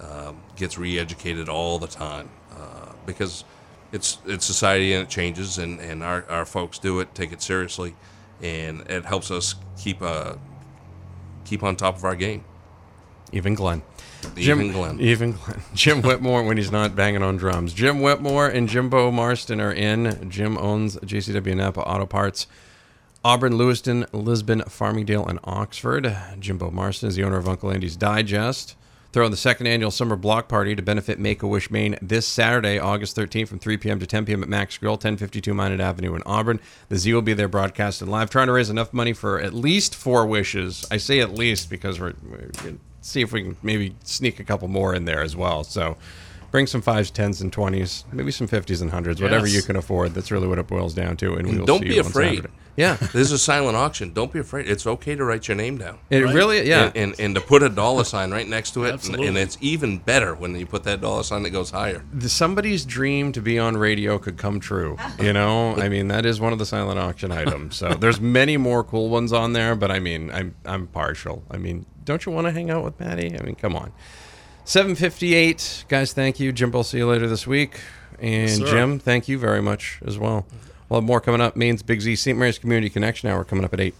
um, 0.00 0.40
gets 0.56 0.78
re-educated 0.78 1.50
all 1.50 1.78
the 1.78 1.86
time 1.86 2.30
uh, 2.56 2.94
because 3.04 3.44
it's 3.92 4.16
it's 4.24 4.46
society 4.46 4.94
and 4.94 5.02
it 5.02 5.10
changes, 5.10 5.58
and, 5.58 5.80
and 5.80 6.02
our, 6.02 6.24
our 6.30 6.46
folks 6.46 6.78
do 6.78 7.00
it, 7.00 7.14
take 7.14 7.30
it 7.30 7.42
seriously, 7.42 7.94
and 8.44 8.82
it 8.90 9.04
helps 9.06 9.30
us 9.30 9.54
keep 9.76 10.02
uh, 10.02 10.34
keep 11.44 11.62
on 11.62 11.74
top 11.74 11.96
of 11.96 12.04
our 12.04 12.14
game. 12.14 12.44
Even 13.32 13.54
Glenn. 13.54 13.82
Even 14.36 14.70
Glenn. 14.70 15.00
Even 15.00 15.32
Glenn. 15.32 15.62
Jim 15.74 16.02
Whitmore 16.02 16.44
when 16.44 16.56
he's 16.56 16.70
not 16.70 16.94
banging 16.94 17.22
on 17.22 17.36
drums. 17.36 17.72
Jim 17.72 18.00
Whitmore 18.00 18.46
and 18.46 18.68
Jimbo 18.68 19.10
Marston 19.10 19.60
are 19.60 19.72
in. 19.72 20.30
Jim 20.30 20.56
owns 20.58 20.96
JCW 20.98 21.56
Napa 21.56 21.80
Auto 21.80 22.06
Parts. 22.06 22.46
Auburn, 23.24 23.56
Lewiston, 23.56 24.04
Lisbon, 24.12 24.60
Farmingdale, 24.68 25.26
and 25.26 25.40
Oxford. 25.44 26.14
Jimbo 26.38 26.70
Marston 26.70 27.08
is 27.08 27.16
the 27.16 27.24
owner 27.24 27.38
of 27.38 27.48
Uncle 27.48 27.70
Andy's 27.70 27.96
Digest. 27.96 28.76
Throwing 29.14 29.30
the 29.30 29.36
second 29.36 29.68
annual 29.68 29.92
summer 29.92 30.16
block 30.16 30.48
party 30.48 30.74
to 30.74 30.82
benefit 30.82 31.20
Make 31.20 31.44
a 31.44 31.46
Wish 31.46 31.70
Maine 31.70 31.96
this 32.02 32.26
Saturday, 32.26 32.80
August 32.80 33.16
13th 33.16 33.46
from 33.46 33.60
3 33.60 33.76
p.m. 33.76 34.00
to 34.00 34.08
10 34.08 34.24
p.m. 34.24 34.42
at 34.42 34.48
Mac's 34.48 34.76
Grill, 34.76 34.94
1052 34.94 35.54
Minot 35.54 35.78
Avenue 35.78 36.16
in 36.16 36.22
Auburn. 36.26 36.58
The 36.88 36.96
Z 36.96 37.14
will 37.14 37.22
be 37.22 37.32
there 37.32 37.46
broadcasting 37.46 38.08
live, 38.08 38.28
trying 38.28 38.48
to 38.48 38.52
raise 38.52 38.70
enough 38.70 38.92
money 38.92 39.12
for 39.12 39.38
at 39.38 39.54
least 39.54 39.94
four 39.94 40.26
wishes. 40.26 40.84
I 40.90 40.96
say 40.96 41.20
at 41.20 41.32
least 41.32 41.70
because 41.70 42.00
we're, 42.00 42.14
we're 42.28 42.50
see 43.02 43.20
if 43.20 43.30
we 43.30 43.44
can 43.44 43.56
maybe 43.62 43.94
sneak 44.02 44.40
a 44.40 44.44
couple 44.44 44.66
more 44.66 44.96
in 44.96 45.04
there 45.04 45.22
as 45.22 45.36
well. 45.36 45.62
So 45.62 45.96
bring 46.54 46.68
some 46.68 46.80
fives, 46.80 47.10
tens, 47.10 47.40
and 47.40 47.52
twenties, 47.52 48.04
maybe 48.12 48.30
some 48.30 48.46
fifties 48.46 48.80
and 48.80 48.88
hundreds, 48.92 49.20
whatever 49.20 49.44
you 49.44 49.60
can 49.60 49.74
afford. 49.74 50.14
That's 50.14 50.30
really 50.30 50.46
what 50.46 50.60
it 50.60 50.68
boils 50.68 50.94
down 50.94 51.16
to. 51.16 51.34
And 51.34 51.48
we 51.48 51.58
will 51.58 51.66
Don't 51.66 51.80
see 51.80 51.88
be 51.88 51.94
you 51.96 52.00
afraid. 52.02 52.46
Yeah, 52.76 52.94
This 53.00 53.14
is 53.16 53.32
a 53.32 53.38
silent 53.40 53.76
auction. 53.76 54.12
Don't 54.12 54.32
be 54.32 54.38
afraid. 54.38 54.68
It's 54.68 54.86
okay 54.86 55.16
to 55.16 55.24
write 55.24 55.48
your 55.48 55.56
name 55.56 55.78
down. 55.78 55.98
it 56.10 56.20
really. 56.20 56.68
Yeah, 56.68 56.92
And, 56.94 56.96
and, 56.96 57.20
and 57.20 57.34
to 57.34 57.40
put 57.40 57.64
a 57.64 57.68
dollar 57.68 58.04
sign 58.04 58.30
right 58.30 58.46
next 58.48 58.70
to 58.74 58.84
it. 58.84 58.90
And, 58.90 58.94
Absolutely. 58.94 59.26
and 59.26 59.36
it's 59.36 59.58
even 59.60 59.98
better 59.98 60.32
when 60.36 60.54
you 60.54 60.64
put 60.64 60.84
that 60.84 61.00
dollar 61.00 61.24
sign 61.24 61.42
that 61.42 61.50
goes 61.50 61.70
higher. 61.70 62.04
the- 62.12 62.28
somebody's 62.28 62.84
dream 62.84 63.32
to 63.32 63.40
be 63.40 63.58
on 63.58 63.76
radio 63.76 64.16
could 64.20 64.36
come 64.38 64.60
true. 64.60 64.96
You 65.20 65.32
know, 65.32 65.74
I 65.76 65.88
mean, 65.88 66.06
that 66.08 66.24
is 66.24 66.40
one 66.40 66.52
of 66.52 66.60
the 66.60 66.66
silent 66.66 67.00
auction 67.00 67.32
items. 67.32 67.74
So 67.74 67.94
there's 67.94 68.20
many 68.20 68.56
more 68.58 68.84
cool 68.84 69.08
ones 69.08 69.32
on 69.32 69.54
there, 69.54 69.74
but 69.74 69.90
I 69.90 69.98
mean, 69.98 70.30
I'm 70.30 70.54
I'm 70.64 70.86
partial. 70.86 71.42
I 71.50 71.56
mean, 71.56 71.84
don't 72.04 72.24
you 72.24 72.30
want 72.30 72.46
to 72.46 72.52
hang 72.52 72.70
out 72.70 72.84
with 72.84 72.98
Matty? 73.00 73.36
I 73.36 73.42
mean, 73.42 73.56
come 73.56 73.74
on. 73.74 73.92
758 74.64 75.84
guys. 75.88 76.12
Thank 76.12 76.40
you, 76.40 76.52
Jim. 76.52 76.72
I'll 76.74 76.84
see 76.84 76.98
you 76.98 77.06
later 77.06 77.26
this 77.26 77.46
week. 77.46 77.80
And 78.18 78.50
sir. 78.50 78.66
Jim, 78.66 78.98
thank 78.98 79.28
you 79.28 79.38
very 79.38 79.60
much 79.60 80.00
as 80.04 80.18
well. 80.18 80.46
We'll 80.88 81.00
have 81.00 81.06
more 81.06 81.20
coming 81.20 81.40
up. 81.40 81.56
Maine's 81.56 81.82
Big 81.82 82.00
Z 82.00 82.16
St. 82.16 82.38
Mary's 82.38 82.58
Community 82.58 82.90
Connection 82.90 83.28
Hour 83.28 83.44
coming 83.44 83.64
up 83.64 83.74
at 83.74 83.80
eight. 83.80 83.94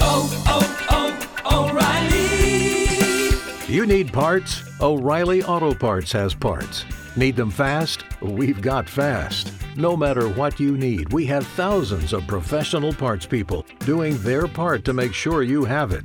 Oh, 0.00 0.84
oh, 0.90 1.38
oh, 1.44 1.70
O'Reilly. 1.70 3.72
You 3.72 3.86
need 3.86 4.12
parts? 4.12 4.62
O'Reilly 4.80 5.42
Auto 5.42 5.74
Parts 5.74 6.12
has 6.12 6.34
parts. 6.34 6.84
Need 7.16 7.36
them 7.36 7.50
fast? 7.50 8.04
We've 8.20 8.62
got 8.62 8.88
fast. 8.88 9.52
No 9.76 9.96
matter 9.96 10.28
what 10.28 10.58
you 10.58 10.76
need, 10.76 11.12
we 11.12 11.26
have 11.26 11.46
thousands 11.48 12.12
of 12.12 12.26
professional 12.26 12.92
parts 12.92 13.26
people 13.26 13.64
doing 13.80 14.16
their 14.18 14.48
part 14.48 14.84
to 14.86 14.92
make 14.92 15.12
sure 15.12 15.42
you 15.42 15.64
have 15.64 15.92
it. 15.92 16.04